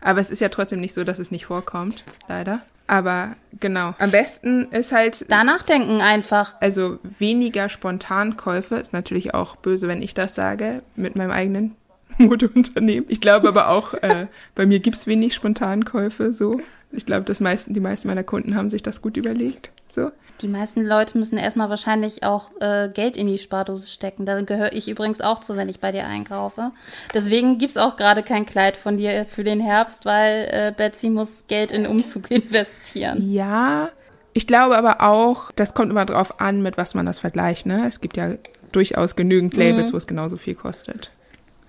aber 0.01 0.21
es 0.21 0.31
ist 0.31 0.41
ja 0.41 0.49
trotzdem 0.49 0.81
nicht 0.81 0.95
so, 0.95 1.05
dass 1.05 1.19
es 1.19 1.31
nicht 1.31 1.47
vorkommt, 1.47 2.05
leider. 2.29 2.61
Aber 2.87 3.37
genau, 3.61 3.95
am 3.99 4.11
besten 4.11 4.67
ist 4.73 4.91
halt. 4.91 5.25
Danach 5.29 5.63
denken 5.63 6.01
einfach. 6.01 6.55
Also 6.61 6.99
weniger 7.19 7.69
Spontankäufe 7.69 8.75
ist 8.77 8.93
natürlich 8.93 9.33
auch 9.33 9.55
böse, 9.57 9.87
wenn 9.87 10.03
ich 10.03 10.13
das 10.13 10.35
sage, 10.35 10.83
mit 10.97 11.15
meinem 11.15 11.31
eigenen 11.31 11.77
Modeunternehmen. 12.19 13.09
Ich 13.09 13.21
glaube 13.21 13.49
aber 13.49 13.69
auch, 13.69 13.95
äh, 13.95 14.27
bei 14.57 14.67
mir 14.67 14.81
gibt's 14.81 15.07
wenig 15.07 15.35
Spontankäufe 15.35 16.35
so. 16.35 16.61
Ich 16.91 17.07
glaube, 17.07 17.23
das 17.23 17.39
meisten, 17.39 17.75
die 17.75 17.81
meisten 17.81 18.09
meiner 18.09 18.25
Kunden 18.25 18.57
haben 18.57 18.71
sich 18.71 18.83
das 18.83 19.01
gut 19.01 19.17
überlegt. 19.17 19.71
So. 19.93 20.11
Die 20.41 20.49
meisten 20.49 20.85
Leute 20.85 21.19
müssen 21.19 21.37
erstmal 21.37 21.69
wahrscheinlich 21.69 22.23
auch 22.23 22.51
äh, 22.61 22.89
Geld 22.89 23.17
in 23.17 23.27
die 23.27 23.39
Spardose 23.39 23.87
stecken. 23.89 24.25
Da 24.25 24.41
gehöre 24.41 24.73
ich 24.73 24.89
übrigens 24.89 25.21
auch 25.21 25.41
zu, 25.41 25.57
wenn 25.57 25.69
ich 25.69 25.81
bei 25.81 25.93
dir 25.93 26.07
einkaufe. 26.07 26.73
Deswegen 27.13 27.59
gibt's 27.59 27.77
auch 27.77 27.97
gerade 27.97 28.23
kein 28.23 28.47
Kleid 28.47 28.77
von 28.77 28.97
dir 28.97 29.27
für 29.27 29.45
den 29.45 29.61
Herbst, 29.61 30.07
weil 30.07 30.49
äh, 30.51 30.73
Betsy 30.75 31.11
muss 31.11 31.45
Geld 31.47 31.73
in 31.73 31.87
Umzug 31.87 32.31
investieren. 32.31 33.19
Ja, 33.21 33.91
ich 34.33 34.47
glaube 34.47 34.79
aber 34.79 35.03
auch, 35.03 35.51
das 35.53 35.75
kommt 35.75 35.91
immer 35.91 36.07
drauf 36.07 36.41
an, 36.41 36.63
mit 36.63 36.79
was 36.79 36.95
man 36.95 37.05
das 37.05 37.19
vergleicht. 37.19 37.67
Ne? 37.67 37.87
Es 37.87 38.01
gibt 38.01 38.17
ja 38.17 38.35
durchaus 38.73 39.17
genügend 39.17 39.57
Labels, 39.57 39.91
mhm. 39.91 39.95
wo 39.95 39.97
es 39.99 40.07
genauso 40.07 40.37
viel 40.37 40.55
kostet. 40.55 41.11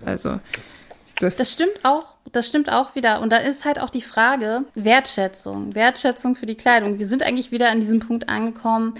Also 0.04 0.38
das, 1.22 1.36
das 1.36 1.52
stimmt 1.52 1.84
auch, 1.84 2.14
das 2.32 2.46
stimmt 2.46 2.70
auch 2.70 2.94
wieder. 2.94 3.20
Und 3.20 3.30
da 3.30 3.36
ist 3.38 3.64
halt 3.64 3.78
auch 3.78 3.90
die 3.90 4.02
Frage 4.02 4.64
Wertschätzung, 4.74 5.74
Wertschätzung 5.74 6.34
für 6.34 6.46
die 6.46 6.56
Kleidung. 6.56 6.98
Wir 6.98 7.06
sind 7.06 7.22
eigentlich 7.22 7.52
wieder 7.52 7.70
an 7.70 7.80
diesem 7.80 8.00
Punkt 8.00 8.28
angekommen. 8.28 8.94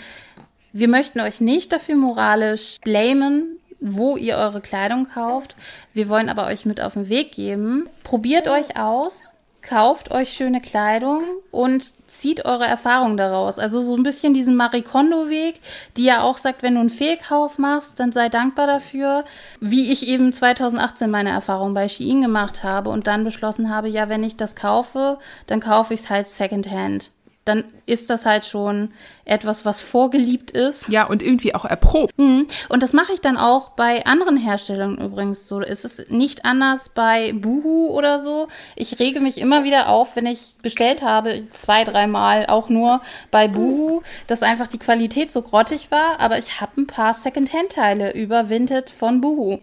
Wir 0.72 0.88
möchten 0.88 1.20
euch 1.20 1.40
nicht 1.40 1.72
dafür 1.72 1.96
moralisch 1.96 2.78
blamen, 2.82 3.58
wo 3.80 4.16
ihr 4.16 4.36
eure 4.36 4.60
Kleidung 4.60 5.08
kauft. 5.08 5.56
Wir 5.92 6.08
wollen 6.08 6.28
aber 6.28 6.46
euch 6.46 6.64
mit 6.64 6.80
auf 6.80 6.94
den 6.94 7.08
Weg 7.08 7.32
geben. 7.32 7.88
Probiert 8.04 8.48
euch 8.48 8.76
aus, 8.78 9.31
kauft 9.62 10.10
euch 10.10 10.32
schöne 10.32 10.60
Kleidung 10.60 11.22
und 11.50 11.84
zieht 12.08 12.44
eure 12.44 12.66
Erfahrungen 12.66 13.16
daraus. 13.16 13.58
Also 13.58 13.80
so 13.80 13.96
ein 13.96 14.02
bisschen 14.02 14.34
diesen 14.34 14.56
Marikondo-Weg, 14.56 15.60
die 15.96 16.04
ja 16.04 16.22
auch 16.22 16.36
sagt, 16.36 16.62
wenn 16.62 16.74
du 16.74 16.80
einen 16.80 16.90
Fehlkauf 16.90 17.58
machst, 17.58 17.98
dann 17.98 18.12
sei 18.12 18.28
dankbar 18.28 18.66
dafür. 18.66 19.24
Wie 19.60 19.90
ich 19.90 20.06
eben 20.08 20.32
2018 20.32 21.10
meine 21.10 21.30
Erfahrung 21.30 21.74
bei 21.74 21.88
Shein 21.88 22.20
gemacht 22.20 22.64
habe 22.64 22.90
und 22.90 23.06
dann 23.06 23.24
beschlossen 23.24 23.74
habe, 23.74 23.88
ja, 23.88 24.08
wenn 24.08 24.24
ich 24.24 24.36
das 24.36 24.56
kaufe, 24.56 25.18
dann 25.46 25.60
kaufe 25.60 25.94
ich 25.94 26.00
es 26.00 26.10
halt 26.10 26.28
Secondhand 26.28 27.10
dann 27.44 27.64
ist 27.86 28.08
das 28.08 28.24
halt 28.24 28.44
schon 28.44 28.92
etwas, 29.24 29.64
was 29.64 29.80
vorgeliebt 29.80 30.50
ist. 30.52 30.88
Ja, 30.88 31.04
und 31.04 31.22
irgendwie 31.22 31.54
auch 31.54 31.64
erprobt. 31.64 32.16
Mhm. 32.18 32.46
Und 32.68 32.82
das 32.82 32.92
mache 32.92 33.12
ich 33.12 33.20
dann 33.20 33.36
auch 33.36 33.70
bei 33.70 34.06
anderen 34.06 34.36
Herstellern 34.36 34.98
übrigens 34.98 35.48
so. 35.48 35.60
Es 35.60 35.84
ist 35.84 36.10
nicht 36.10 36.44
anders 36.44 36.90
bei 36.90 37.32
Boohoo 37.32 37.88
oder 37.88 38.18
so. 38.18 38.48
Ich 38.76 38.98
rege 38.98 39.20
mich 39.20 39.38
immer 39.38 39.64
wieder 39.64 39.88
auf, 39.88 40.14
wenn 40.14 40.26
ich 40.26 40.56
bestellt 40.62 41.02
habe, 41.02 41.44
zwei, 41.52 41.84
dreimal 41.84 42.46
auch 42.46 42.68
nur 42.68 43.00
bei 43.30 43.48
Boohoo, 43.48 44.02
dass 44.26 44.42
einfach 44.42 44.68
die 44.68 44.78
Qualität 44.78 45.32
so 45.32 45.42
grottig 45.42 45.90
war, 45.90 46.20
aber 46.20 46.38
ich 46.38 46.60
habe 46.60 46.80
ein 46.80 46.86
paar 46.86 47.14
Secondhand-Teile 47.14 48.12
überwintet 48.12 48.90
von 48.90 49.20
Boohoo. 49.20 49.60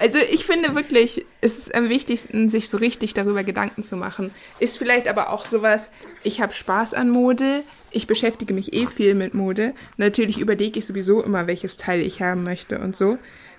Also 0.00 0.18
ich 0.32 0.46
finde 0.46 0.74
wirklich, 0.74 1.26
es 1.42 1.58
ist 1.58 1.74
am 1.74 1.90
wichtigsten, 1.90 2.48
sich 2.48 2.70
so 2.70 2.78
richtig 2.78 3.12
darüber 3.12 3.44
Gedanken 3.44 3.82
zu 3.82 3.96
machen. 3.96 4.30
Ist 4.58 4.78
vielleicht 4.78 5.06
aber 5.08 5.30
auch 5.30 5.44
sowas, 5.44 5.90
ich 6.24 6.40
habe 6.40 6.54
Spaß 6.54 6.94
an 6.94 7.10
Mode, 7.10 7.62
ich 7.90 8.06
beschäftige 8.06 8.54
mich 8.54 8.72
eh 8.72 8.86
viel 8.86 9.14
mit 9.14 9.34
Mode. 9.34 9.74
Natürlich 9.98 10.38
überlege 10.38 10.78
ich 10.78 10.86
sowieso 10.86 11.22
immer, 11.22 11.46
welches 11.46 11.76
Teil 11.76 12.00
ich 12.00 12.22
haben 12.22 12.44
möchte 12.44 12.78
und 12.78 12.96
so. 12.96 13.18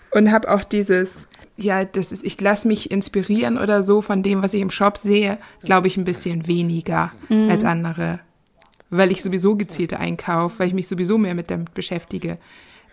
Und 0.10 0.32
habe 0.32 0.52
auch 0.52 0.64
dieses, 0.64 1.28
ja, 1.58 1.86
das 1.86 2.12
ist, 2.12 2.26
ich 2.26 2.42
lasse 2.42 2.68
mich 2.68 2.90
inspirieren 2.90 3.60
oder 3.60 3.84
so 3.84 4.02
von 4.02 4.24
dem, 4.24 4.42
was 4.42 4.56
ich 4.56 4.62
im 4.62 4.72
Shop 4.72 4.98
sehe, 4.98 5.38
glaube 5.64 5.88
ich, 5.88 5.96
ein 5.96 6.06
bisschen 6.06 6.48
weniger 6.48 7.14
mhm. 7.30 7.52
als 7.52 7.64
andere. 7.64 8.20
Weil 8.90 9.12
ich 9.12 9.22
sowieso 9.22 9.56
gezielte 9.56 10.00
einkaufe, 10.00 10.58
weil 10.58 10.68
ich 10.70 10.74
mich 10.74 10.88
sowieso 10.88 11.20
mehr 11.20 11.36
mit 11.36 11.52
damit 11.52 11.76
beschäftige. 11.76 12.40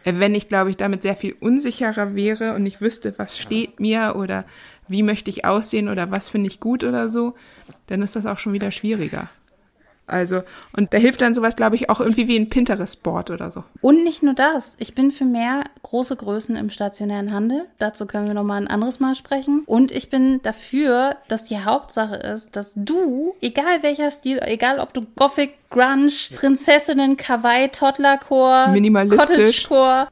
Äh, 0.05 0.15
wenn 0.17 0.35
ich, 0.35 0.49
glaube 0.49 0.71
ich, 0.71 0.77
damit 0.77 1.03
sehr 1.03 1.17
viel 1.17 1.35
unsicherer 1.41 2.15
wäre 2.15 2.55
und 2.55 2.67
ich 2.67 2.81
wüsste, 2.81 3.15
was 3.17 3.39
steht 3.39 3.81
mir 3.81 4.15
oder 4.17 4.45
wie 4.89 5.03
möchte 5.03 5.31
ich 5.31 5.45
aussehen 5.45 5.89
oder 5.89 6.11
was 6.11 6.29
finde 6.29 6.49
ich 6.49 6.61
gut 6.61 6.83
oder 6.83 7.09
so, 7.09 7.35
dann 7.87 8.03
ist 8.03 8.17
das 8.17 8.27
auch 8.27 8.39
schon 8.39 8.53
wieder 8.53 8.71
schwieriger. 8.71 9.29
Also, 10.09 10.43
und 10.77 10.93
da 10.93 10.99
hilft 10.99 11.21
dann 11.21 11.35
sowas, 11.35 11.57
glaube 11.57 11.77
ich, 11.77 11.91
auch 11.91 12.01
irgendwie 12.01 12.29
wie 12.29 12.37
ein 12.39 12.49
Pinterest-Board 12.49 13.31
oder 13.31 13.51
so. 13.51 13.65
Und 13.81 14.05
nicht 14.05 14.23
nur 14.23 14.35
das. 14.35 14.77
Ich 14.79 14.95
bin 14.95 15.11
für 15.11 15.25
mehr 15.25 15.65
große 15.83 16.17
Größen 16.17 16.57
im 16.57 16.71
stationären 16.71 17.33
Handel. 17.33 17.67
Dazu 17.79 18.07
können 18.07 18.27
wir 18.27 18.35
nochmal 18.35 18.63
ein 18.63 18.69
anderes 18.69 19.01
Mal 19.01 19.15
sprechen. 19.15 19.63
Und 19.67 19.93
ich 19.93 20.11
bin 20.11 20.41
dafür, 20.43 21.17
dass 21.29 21.45
die 21.45 21.63
Hauptsache 21.63 22.17
ist, 22.17 22.57
dass 22.57 22.73
du, 22.75 23.35
egal 23.41 23.83
welcher 23.83 24.11
Stil, 24.11 24.41
egal 24.43 24.79
ob 24.79 24.93
du 24.95 25.07
Gothic, 25.17 25.55
Grunge, 25.71 26.13
Prinzessinnen, 26.35 27.17
Kawaii, 27.17 27.69
Toddlerchor, 27.69 28.69
Minimalistisch. 28.69 29.69
Cottagecore, 29.69 30.09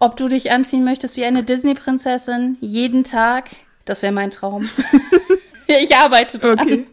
ob 0.00 0.16
du 0.16 0.28
dich 0.28 0.50
anziehen 0.50 0.84
möchtest 0.84 1.16
wie 1.16 1.24
eine 1.24 1.44
Disney-Prinzessin, 1.44 2.56
jeden 2.60 3.04
Tag, 3.04 3.50
das 3.84 4.02
wäre 4.02 4.12
mein 4.12 4.30
Traum. 4.30 4.68
ich 5.66 5.96
arbeite 5.96 6.38
dran. 6.38 6.60
Okay. 6.60 6.86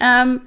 Ähm, 0.00 0.40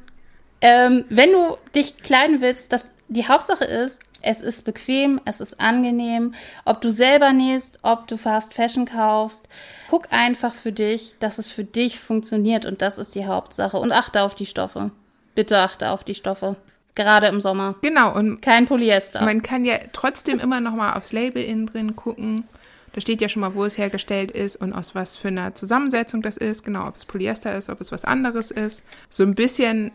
ähm, 0.63 1.04
wenn 1.10 1.34
du 1.34 1.58
dich 1.76 1.97
kleiden 1.97 2.39
willst, 2.39 2.71
das, 2.71 2.91
die 3.10 3.28
Hauptsache 3.28 3.65
ist, 3.65 4.02
es 4.21 4.39
ist 4.39 4.63
bequem, 4.63 5.19
es 5.26 5.41
ist 5.41 5.60
angenehm. 5.60 6.34
Ob 6.63 6.80
du 6.80 6.89
selber 6.89 7.34
nähst, 7.34 7.80
ob 7.82 8.08
du 8.08 8.17
Fast 8.17 8.54
Fashion 8.54 8.86
kaufst, 8.86 9.49
guck 9.89 10.13
einfach 10.13 10.56
für 10.56 10.71
dich, 10.71 11.15
dass 11.19 11.38
es 11.38 11.49
für 11.52 11.65
dich 11.65 11.99
funktioniert 11.99 12.65
und 12.65 12.82
das 12.82 12.97
ist 12.97 13.13
die 13.15 13.26
Hauptsache. 13.26 13.76
Und 13.76 13.91
achte 13.91 14.21
auf 14.21 14.36
die 14.36 14.45
Stoffe. 14.45 14.91
Bitte 15.36 15.60
achte 15.60 15.89
auf 15.89 16.06
die 16.06 16.15
Stoffe. 16.15 16.56
Gerade 16.95 17.28
im 17.28 17.41
Sommer. 17.41 17.76
Genau, 17.82 18.15
und 18.15 18.41
Kein 18.41 18.65
Polyester. 18.65 19.21
man 19.21 19.41
kann 19.41 19.65
ja 19.65 19.76
trotzdem 19.91 20.39
immer 20.39 20.62
noch 20.62 20.76
mal 20.76 20.93
aufs 20.93 21.12
Label 21.12 21.43
innen 21.43 21.65
drin 21.65 21.97
gucken. 21.97 22.47
Da 22.93 23.02
steht 23.02 23.19
ja 23.19 23.28
schon 23.28 23.41
mal, 23.41 23.56
wo 23.56 23.65
es 23.65 23.78
hergestellt 23.78 24.32
ist 24.32 24.56
und 24.56 24.71
aus 24.71 24.95
was 24.95 25.17
für 25.17 25.28
einer 25.28 25.56
Zusammensetzung 25.56 26.21
das 26.21 26.38
ist. 26.38 26.63
Genau, 26.63 26.88
ob 26.88 26.95
es 26.95 27.04
Polyester 27.04 27.54
ist, 27.58 27.69
ob 27.69 27.82
es 27.82 27.91
was 27.91 28.06
anderes 28.06 28.52
ist. 28.52 28.86
So 29.10 29.23
ein 29.23 29.36
bisschen, 29.36 29.91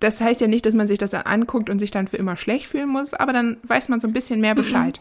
das 0.00 0.20
heißt 0.20 0.40
ja 0.40 0.46
nicht, 0.46 0.66
dass 0.66 0.74
man 0.74 0.88
sich 0.88 0.98
das 0.98 1.10
dann 1.10 1.22
anguckt 1.22 1.70
und 1.70 1.78
sich 1.78 1.90
dann 1.90 2.08
für 2.08 2.16
immer 2.16 2.36
schlecht 2.36 2.66
fühlen 2.66 2.88
muss, 2.88 3.14
aber 3.14 3.32
dann 3.32 3.58
weiß 3.62 3.88
man 3.88 4.00
so 4.00 4.08
ein 4.08 4.12
bisschen 4.12 4.40
mehr 4.40 4.54
Bescheid. 4.54 5.00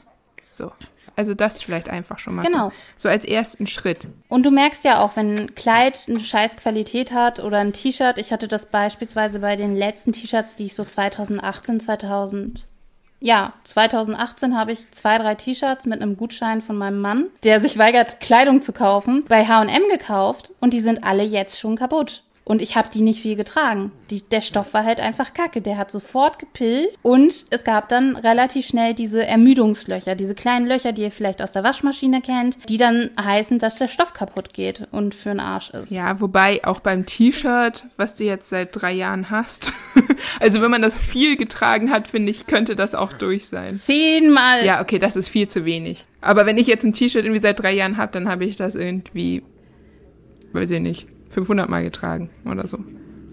So. 0.50 0.72
Also 1.16 1.34
das 1.34 1.62
vielleicht 1.62 1.90
einfach 1.90 2.18
schon 2.20 2.36
mal 2.36 2.46
Genau. 2.46 2.70
so, 2.70 2.76
so 2.98 3.10
als 3.10 3.26
ersten 3.26 3.68
Schritt. 3.68 4.08
Und 4.30 4.44
du 4.44 4.52
merkst 4.52 4.86
ja 4.86 5.00
auch, 5.04 5.16
wenn 5.16 5.38
ein 5.38 5.56
Kleid 5.56 6.06
eine 6.08 6.20
scheiß 6.20 6.56
Qualität 6.56 7.12
hat 7.12 7.40
oder 7.40 7.58
ein 7.58 7.74
T-Shirt, 7.74 8.18
ich 8.18 8.32
hatte 8.32 8.48
das 8.48 8.68
beispielsweise 8.68 9.40
bei 9.40 9.56
den 9.56 9.76
letzten 9.76 10.14
T-Shirts, 10.14 10.56
die 10.56 10.66
ich 10.66 10.76
so 10.76 10.86
2018, 10.86 11.80
2000, 11.82 12.68
ja, 13.20 13.54
2018 13.66 14.58
habe 14.58 14.72
ich 14.72 14.92
zwei, 14.92 15.18
drei 15.18 15.36
T-Shirts 15.36 15.86
mit 15.86 16.02
einem 16.02 16.16
Gutschein 16.16 16.62
von 16.62 16.78
meinem 16.78 17.02
Mann, 17.02 17.26
der 17.44 17.60
sich 17.60 17.78
weigert, 17.78 18.22
Kleidung 18.22 18.62
zu 18.62 18.72
kaufen, 18.72 19.26
bei 19.28 19.46
H&M 19.46 19.84
gekauft 19.92 20.54
und 20.62 20.74
die 20.74 20.80
sind 20.80 21.04
alle 21.04 21.24
jetzt 21.24 21.60
schon 21.60 21.76
kaputt. 21.76 22.24
Und 22.50 22.64
ich 22.64 22.76
habe 22.76 22.90
die 22.92 23.02
nicht 23.02 23.22
viel 23.22 23.36
getragen. 23.36 23.92
Die, 24.10 24.22
der 24.22 24.42
Stoff 24.42 24.74
war 24.74 24.84
halt 24.84 25.00
einfach 25.00 25.36
kacke. 25.36 25.62
Der 25.62 25.78
hat 25.78 25.92
sofort 25.92 26.40
gepillt. 26.40 26.90
Und 27.04 27.46
es 27.52 27.64
gab 27.64 27.90
dann 27.90 28.16
relativ 28.16 28.66
schnell 28.66 28.96
diese 28.96 29.24
Ermüdungslöcher, 29.24 30.16
diese 30.16 30.34
kleinen 30.34 30.66
Löcher, 30.66 30.92
die 30.92 31.04
ihr 31.04 31.12
vielleicht 31.12 31.44
aus 31.44 31.52
der 31.52 31.64
Waschmaschine 31.64 32.22
kennt, 32.22 32.58
die 32.68 32.78
dann 32.78 33.12
heißen, 33.22 33.60
dass 33.60 33.76
der 33.76 33.88
Stoff 33.88 34.14
kaputt 34.14 34.52
geht 34.52 34.88
und 34.90 35.14
für 35.14 35.30
den 35.30 35.40
Arsch 35.40 35.70
ist. 35.70 35.92
Ja, 35.92 36.20
wobei 36.22 36.66
auch 36.66 36.80
beim 36.80 37.06
T-Shirt, 37.06 37.86
was 37.98 38.16
du 38.16 38.24
jetzt 38.24 38.50
seit 38.50 38.70
drei 38.72 38.94
Jahren 38.94 39.30
hast, 39.30 39.72
also 40.40 40.60
wenn 40.64 40.72
man 40.72 40.82
das 40.82 40.96
viel 40.96 41.38
getragen 41.38 41.92
hat, 41.92 42.08
finde 42.08 42.32
ich, 42.32 42.48
könnte 42.48 42.76
das 42.76 42.96
auch 42.96 43.14
durch 43.14 43.46
sein. 43.46 43.76
Zehnmal. 43.76 44.66
Ja, 44.66 44.82
okay, 44.82 44.98
das 44.98 45.16
ist 45.16 45.30
viel 45.30 45.48
zu 45.48 45.66
wenig. 45.66 46.08
Aber 46.20 46.48
wenn 46.48 46.58
ich 46.58 46.66
jetzt 46.66 46.84
ein 46.84 46.94
T-Shirt 46.94 47.26
irgendwie 47.26 47.44
seit 47.44 47.62
drei 47.62 47.74
Jahren 47.74 47.98
habe, 47.98 48.12
dann 48.12 48.28
habe 48.28 48.46
ich 48.46 48.56
das 48.56 48.74
irgendwie, 48.74 49.44
weiß 50.54 50.72
ich 50.72 50.80
nicht, 50.80 51.08
500 51.30 51.70
Mal 51.70 51.84
getragen 51.84 52.30
oder 52.46 52.68
so. 52.68 52.80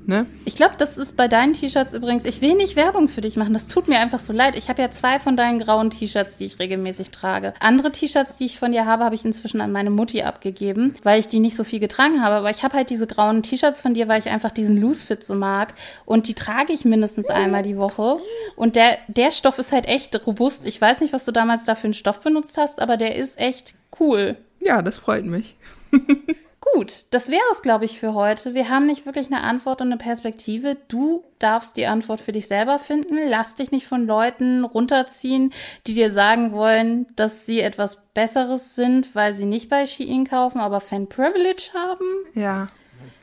Ne? 0.07 0.27
Ich 0.45 0.55
glaube, 0.55 0.75
das 0.79 0.99
ist 0.99 1.17
bei 1.17 1.27
deinen 1.27 1.55
T-Shirts 1.55 1.93
übrigens. 1.93 2.25
Ich 2.25 2.41
will 2.41 2.55
nicht 2.55 2.77
Werbung 2.77 3.09
für 3.09 3.23
dich 3.23 3.37
machen. 3.37 3.53
Das 3.55 3.67
tut 3.67 3.89
mir 3.89 3.99
einfach 3.99 4.21
so 4.21 4.33
leid. 4.33 4.55
Ich 4.55 4.69
habe 4.69 4.81
ja 4.81 4.89
zwei 4.93 5.19
von 5.19 5.37
deinen 5.37 5.59
grauen 5.59 5.91
T-Shirts, 5.91 6.39
die 6.39 6.45
ich 6.45 6.61
regelmäßig 6.61 7.11
trage. 7.11 7.55
Andere 7.59 7.91
T-Shirts, 7.91 8.39
die 8.39 8.47
ich 8.47 8.61
von 8.61 8.71
dir 8.71 8.87
habe, 8.87 9.03
habe 9.03 9.17
ich 9.17 9.25
inzwischen 9.25 9.61
an 9.61 9.73
meine 9.73 9.91
Mutti 9.91 10.23
abgegeben, 10.23 10.95
weil 11.03 11.19
ich 11.19 11.27
die 11.27 11.41
nicht 11.41 11.57
so 11.57 11.65
viel 11.65 11.81
getragen 11.81 12.23
habe. 12.23 12.37
Aber 12.37 12.51
ich 12.51 12.63
habe 12.63 12.77
halt 12.77 12.91
diese 12.91 13.09
grauen 13.09 13.43
T-Shirts 13.43 13.81
von 13.81 13.95
dir, 13.95 14.07
weil 14.07 14.21
ich 14.21 14.29
einfach 14.29 14.53
diesen 14.53 14.81
Loose 14.81 15.05
Fit 15.05 15.25
so 15.25 15.35
mag. 15.35 15.75
Und 16.05 16.29
die 16.29 16.35
trage 16.35 16.73
ich 16.73 16.85
mindestens 16.85 17.29
einmal 17.29 17.65
die 17.65 17.77
Woche. 17.77 18.19
Und 18.55 18.77
der, 18.77 18.99
der 19.09 19.33
Stoff 19.33 19.59
ist 19.59 19.73
halt 19.73 19.87
echt 19.87 20.25
robust. 20.25 20.67
Ich 20.67 20.81
weiß 20.81 21.01
nicht, 21.01 21.13
was 21.13 21.25
du 21.25 21.33
damals 21.33 21.65
da 21.65 21.75
für 21.75 21.85
einen 21.85 21.95
Stoff 21.95 22.21
benutzt 22.21 22.57
hast, 22.59 22.81
aber 22.81 22.97
der 22.97 23.17
ist 23.17 23.41
echt 23.41 23.75
cool. 23.99 24.37
Ja, 24.61 24.83
das 24.83 24.99
freut 24.99 25.25
mich. 25.25 25.57
Gut, 26.77 27.07
das 27.11 27.31
wäre 27.31 27.41
es, 27.53 27.63
glaube 27.63 27.87
ich, 27.87 27.99
für 27.99 28.13
heute. 28.13 28.53
Wir 28.53 28.69
haben 28.69 28.85
nicht 28.85 29.07
wirklich 29.07 29.29
eine 29.29 29.41
Antwort 29.41 29.81
und 29.81 29.87
eine 29.87 29.97
Perspektive. 29.97 30.77
Du 30.89 31.25
darfst 31.39 31.79
die 31.79 31.87
Antwort 31.87 32.21
für 32.21 32.33
dich 32.33 32.49
selber 32.49 32.79
finden. 32.79 33.17
Lass 33.27 33.55
dich 33.55 33.71
nicht 33.71 33.87
von 33.87 34.07
Leuten 34.07 34.63
runterziehen, 34.63 35.55
die 35.87 35.95
dir 35.95 36.13
sagen 36.13 36.53
wollen, 36.53 37.07
dass 37.17 37.47
sie 37.47 37.61
etwas 37.61 38.03
Besseres 38.13 38.75
sind, 38.75 39.15
weil 39.15 39.33
sie 39.33 39.47
nicht 39.47 39.71
bei 39.71 39.87
Shein 39.87 40.27
kaufen, 40.27 40.61
aber 40.61 40.81
Fan 40.81 41.09
Privilege 41.09 41.71
haben. 41.73 42.05
Ja. 42.35 42.69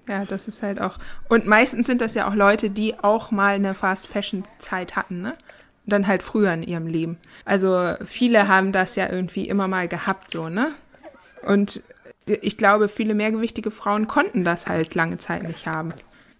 Ja, 0.10 0.26
das 0.26 0.48
ist 0.48 0.64
halt 0.64 0.82
auch. 0.82 0.98
Und 1.30 1.46
meistens 1.46 1.86
sind 1.86 2.02
das 2.02 2.16
ja 2.16 2.28
auch 2.28 2.34
Leute, 2.34 2.72
die 2.72 2.98
auch 2.98 3.30
mal 3.30 3.54
eine 3.54 3.76
Fast 3.76 4.08
Fashion 4.08 4.46
Zeit 4.58 4.96
hatten, 4.96 5.22
ne? 5.22 5.34
Dann 5.86 6.08
halt 6.08 6.24
früher 6.24 6.52
in 6.54 6.64
ihrem 6.64 6.88
Leben. 6.88 7.20
Also 7.46 7.94
viele 8.04 8.48
haben 8.48 8.72
das 8.72 8.96
ja 8.96 9.12
irgendwie 9.12 9.48
immer 9.48 9.68
mal 9.68 9.88
gehabt, 9.88 10.32
so, 10.32 10.50
ne? 10.50 10.72
Und 11.46 11.84
ich 12.26 12.58
glaube, 12.58 12.88
viele 12.88 13.14
mehrgewichtige 13.14 13.72
Frauen 13.72 14.08
konnten 14.08 14.44
das 14.44 14.68
halt 14.68 14.96
lange 14.96 15.18
Zeit 15.18 15.44
nicht 15.44 15.68
haben. 15.68 15.94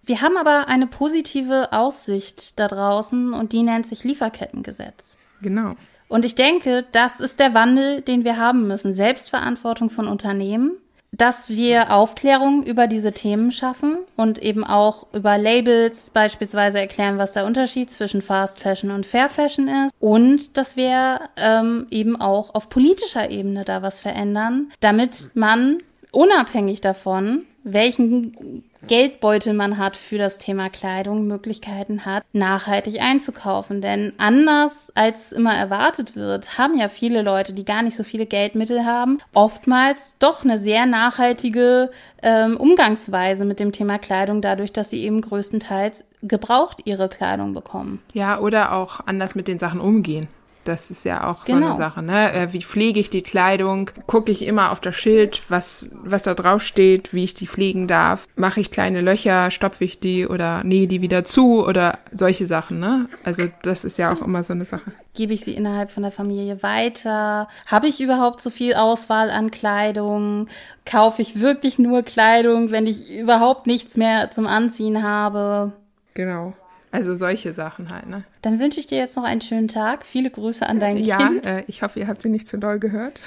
Wir 0.06 0.20
haben 0.20 0.36
aber 0.36 0.68
eine 0.68 0.86
positive 0.86 1.72
Aussicht 1.72 2.58
da 2.58 2.68
draußen 2.68 3.32
und 3.32 3.52
die 3.52 3.62
nennt 3.62 3.86
sich 3.86 4.04
Lieferkettengesetz. 4.04 5.16
Genau. 5.40 5.76
Und 6.08 6.24
ich 6.24 6.34
denke, 6.34 6.84
das 6.92 7.20
ist 7.20 7.40
der 7.40 7.54
Wandel, 7.54 8.02
den 8.02 8.24
wir 8.24 8.36
haben 8.36 8.66
müssen. 8.66 8.92
Selbstverantwortung 8.92 9.88
von 9.90 10.06
Unternehmen, 10.06 10.72
dass 11.16 11.48
wir 11.48 11.92
Aufklärung 11.92 12.62
über 12.64 12.86
diese 12.86 13.12
Themen 13.12 13.52
schaffen 13.52 13.98
und 14.16 14.38
eben 14.38 14.64
auch 14.64 15.06
über 15.12 15.38
Labels 15.38 16.10
beispielsweise 16.10 16.80
erklären, 16.80 17.18
was 17.18 17.32
der 17.32 17.46
Unterschied 17.46 17.90
zwischen 17.90 18.22
Fast 18.22 18.60
Fashion 18.60 18.90
und 18.90 19.06
Fair 19.06 19.28
Fashion 19.28 19.68
ist. 19.68 19.94
Und 20.00 20.56
dass 20.56 20.76
wir 20.76 21.20
ähm, 21.36 21.86
eben 21.90 22.20
auch 22.20 22.54
auf 22.54 22.68
politischer 22.68 23.30
Ebene 23.30 23.64
da 23.64 23.82
was 23.82 24.00
verändern, 24.00 24.72
damit 24.80 25.30
man 25.34 25.78
unabhängig 26.10 26.80
davon, 26.80 27.44
welchen 27.64 28.62
Geldbeutel 28.86 29.54
man 29.54 29.78
hat 29.78 29.96
für 29.96 30.18
das 30.18 30.38
Thema 30.38 30.68
Kleidung, 30.68 31.26
Möglichkeiten 31.26 32.04
hat, 32.04 32.22
nachhaltig 32.34 33.00
einzukaufen. 33.00 33.80
Denn 33.80 34.12
anders 34.18 34.92
als 34.94 35.32
immer 35.32 35.54
erwartet 35.54 36.14
wird, 36.14 36.58
haben 36.58 36.78
ja 36.78 36.88
viele 36.88 37.22
Leute, 37.22 37.54
die 37.54 37.64
gar 37.64 37.82
nicht 37.82 37.96
so 37.96 38.04
viele 38.04 38.26
Geldmittel 38.26 38.84
haben, 38.84 39.18
oftmals 39.32 40.18
doch 40.18 40.44
eine 40.44 40.58
sehr 40.58 40.84
nachhaltige 40.84 41.90
ähm, 42.22 42.58
Umgangsweise 42.58 43.46
mit 43.46 43.58
dem 43.58 43.72
Thema 43.72 43.98
Kleidung, 43.98 44.42
dadurch, 44.42 44.72
dass 44.72 44.90
sie 44.90 45.02
eben 45.02 45.22
größtenteils 45.22 46.04
gebraucht 46.22 46.82
ihre 46.84 47.08
Kleidung 47.08 47.54
bekommen. 47.54 48.02
Ja, 48.12 48.38
oder 48.38 48.74
auch 48.74 49.00
anders 49.06 49.34
mit 49.34 49.48
den 49.48 49.58
Sachen 49.58 49.80
umgehen. 49.80 50.28
Das 50.64 50.90
ist 50.90 51.04
ja 51.04 51.30
auch 51.30 51.44
so 51.46 51.52
Genau. 51.54 51.68
eine 51.68 51.76
Sache, 51.76 52.02
ne? 52.02 52.32
Äh, 52.32 52.52
Wie 52.52 52.62
pflege 52.62 52.98
ich 52.98 53.10
die 53.10 53.22
Kleidung? 53.22 53.90
Gucke 54.06 54.32
ich 54.32 54.46
immer 54.46 54.72
auf 54.72 54.80
das 54.80 54.96
Schild, 54.96 55.42
was, 55.48 55.90
was 55.92 56.22
da 56.22 56.34
drauf 56.34 56.62
steht, 56.62 57.12
wie 57.12 57.24
ich 57.24 57.34
die 57.34 57.46
pflegen 57.46 57.86
darf? 57.86 58.26
Mache 58.36 58.60
ich 58.60 58.70
kleine 58.70 59.00
Löcher, 59.02 59.50
stopfe 59.50 59.84
ich 59.84 60.00
die 60.00 60.26
oder 60.26 60.64
nähe 60.64 60.86
die 60.86 61.02
wieder 61.02 61.24
zu 61.24 61.64
oder 61.66 61.98
solche 62.10 62.46
Sachen, 62.46 62.80
ne? 62.80 63.08
Also 63.24 63.44
das 63.62 63.84
ist 63.84 63.98
ja 63.98 64.12
auch 64.12 64.22
immer 64.22 64.42
so 64.42 64.52
eine 64.54 64.64
Sache. 64.64 64.92
Gebe 65.14 65.32
ich 65.34 65.42
sie 65.42 65.54
innerhalb 65.54 65.90
von 65.90 66.02
der 66.02 66.10
Familie 66.12 66.62
weiter? 66.62 67.48
Habe 67.66 67.86
ich 67.86 68.00
überhaupt 68.00 68.40
so 68.40 68.50
viel 68.50 68.74
Auswahl 68.74 69.30
an 69.30 69.50
Kleidung? 69.50 70.48
Kaufe 70.86 71.22
ich 71.22 71.40
wirklich 71.40 71.78
nur 71.78 72.02
Kleidung, 72.02 72.70
wenn 72.70 72.86
ich 72.86 73.10
überhaupt 73.10 73.66
nichts 73.66 73.96
mehr 73.96 74.30
zum 74.30 74.46
Anziehen 74.46 75.02
habe? 75.02 75.72
Genau. 76.14 76.54
Also 76.94 77.16
solche 77.16 77.52
Sachen 77.52 77.90
halt, 77.90 78.08
ne? 78.08 78.22
Dann 78.42 78.60
wünsche 78.60 78.78
ich 78.78 78.86
dir 78.86 78.98
jetzt 78.98 79.16
noch 79.16 79.24
einen 79.24 79.40
schönen 79.40 79.66
Tag. 79.68 80.04
Viele 80.06 80.30
Grüße 80.30 80.64
an 80.66 80.78
dein 80.78 80.96
Ja, 80.96 81.16
Kind. 81.18 81.44
äh, 81.44 81.64
ich 81.66 81.82
hoffe, 81.82 81.98
ihr 81.98 82.06
habt 82.06 82.22
sie 82.22 82.28
nicht 82.28 82.46
zu 82.48 82.56
doll 82.56 82.78
gehört. 82.78 83.20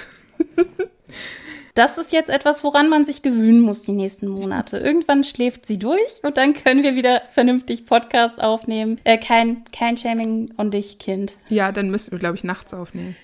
Das 1.74 1.96
ist 1.96 2.10
jetzt 2.10 2.28
etwas, 2.28 2.64
woran 2.64 2.88
man 2.88 3.04
sich 3.04 3.22
gewöhnen 3.22 3.60
muss 3.60 3.82
die 3.82 3.92
nächsten 3.92 4.26
Monate. 4.26 4.78
Irgendwann 4.78 5.22
schläft 5.22 5.64
sie 5.64 5.78
durch 5.78 6.00
und 6.22 6.36
dann 6.36 6.52
können 6.54 6.82
wir 6.82 6.96
wieder 6.96 7.22
vernünftig 7.32 7.86
Podcast 7.86 8.40
aufnehmen. 8.42 9.00
Äh, 9.04 9.16
kein, 9.16 9.64
kein 9.70 9.96
Shaming 9.96 10.52
on 10.58 10.72
dich, 10.72 10.98
Kind. 10.98 11.36
Ja, 11.48 11.70
dann 11.70 11.90
müssten 11.90 12.10
wir, 12.12 12.18
glaube 12.18 12.36
ich, 12.36 12.42
nachts 12.42 12.74
aufnehmen. 12.74 13.14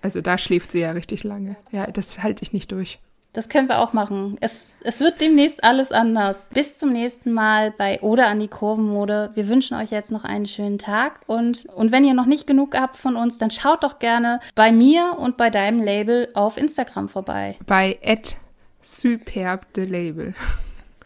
Also 0.00 0.20
da 0.20 0.36
schläft 0.36 0.72
sie 0.72 0.80
ja 0.80 0.90
richtig 0.90 1.22
lange. 1.22 1.54
Ja, 1.70 1.86
das 1.86 2.24
halte 2.24 2.42
ich 2.42 2.52
nicht 2.52 2.72
durch. 2.72 2.98
Das 3.32 3.48
können 3.48 3.68
wir 3.68 3.78
auch 3.78 3.94
machen. 3.94 4.36
Es, 4.40 4.74
es 4.82 5.00
wird 5.00 5.20
demnächst 5.22 5.64
alles 5.64 5.90
anders. 5.90 6.48
Bis 6.52 6.76
zum 6.76 6.92
nächsten 6.92 7.32
Mal 7.32 7.70
bei 7.70 8.00
Oder 8.02 8.26
an 8.26 8.40
die 8.40 8.48
Kurvenmode. 8.48 9.30
Wir 9.34 9.48
wünschen 9.48 9.76
euch 9.76 9.90
jetzt 9.90 10.12
noch 10.12 10.24
einen 10.24 10.44
schönen 10.44 10.78
Tag 10.78 11.20
und, 11.26 11.64
und 11.66 11.92
wenn 11.92 12.04
ihr 12.04 12.12
noch 12.12 12.26
nicht 12.26 12.46
genug 12.46 12.76
habt 12.76 12.98
von 12.98 13.16
uns, 13.16 13.38
dann 13.38 13.50
schaut 13.50 13.84
doch 13.84 13.98
gerne 13.98 14.40
bei 14.54 14.70
mir 14.70 15.16
und 15.18 15.38
bei 15.38 15.48
deinem 15.48 15.82
Label 15.82 16.28
auf 16.34 16.58
Instagram 16.58 17.08
vorbei. 17.08 17.56
Bei 17.66 17.98
Ed 18.02 18.36
Superb 18.82 19.66
the 19.74 19.84
Label. 19.84 20.34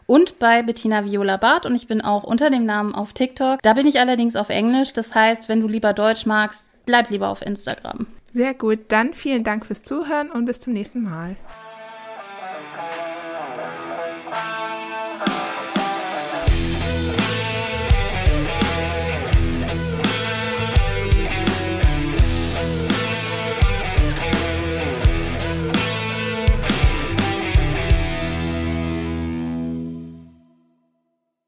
Und 0.05 0.39
bei 0.39 0.63
Bettina 0.63 1.05
Viola 1.05 1.37
Barth 1.37 1.65
und 1.65 1.75
ich 1.75 1.87
bin 1.87 2.01
auch 2.01 2.23
unter 2.23 2.49
dem 2.49 2.65
Namen 2.65 2.95
auf 2.95 3.13
TikTok. 3.13 3.61
Da 3.61 3.73
bin 3.73 3.87
ich 3.87 3.99
allerdings 3.99 4.35
auf 4.35 4.49
Englisch. 4.49 4.93
Das 4.93 5.15
heißt, 5.15 5.47
wenn 5.47 5.61
du 5.61 5.67
lieber 5.67 5.93
Deutsch 5.93 6.25
magst, 6.25 6.69
bleib 6.85 7.09
lieber 7.09 7.29
auf 7.29 7.41
Instagram. 7.41 8.07
Sehr 8.33 8.53
gut, 8.53 8.79
dann 8.89 9.13
vielen 9.13 9.43
Dank 9.43 9.65
fürs 9.65 9.83
Zuhören 9.83 10.29
und 10.31 10.45
bis 10.45 10.59
zum 10.59 10.73
nächsten 10.73 11.03
Mal. 11.03 11.37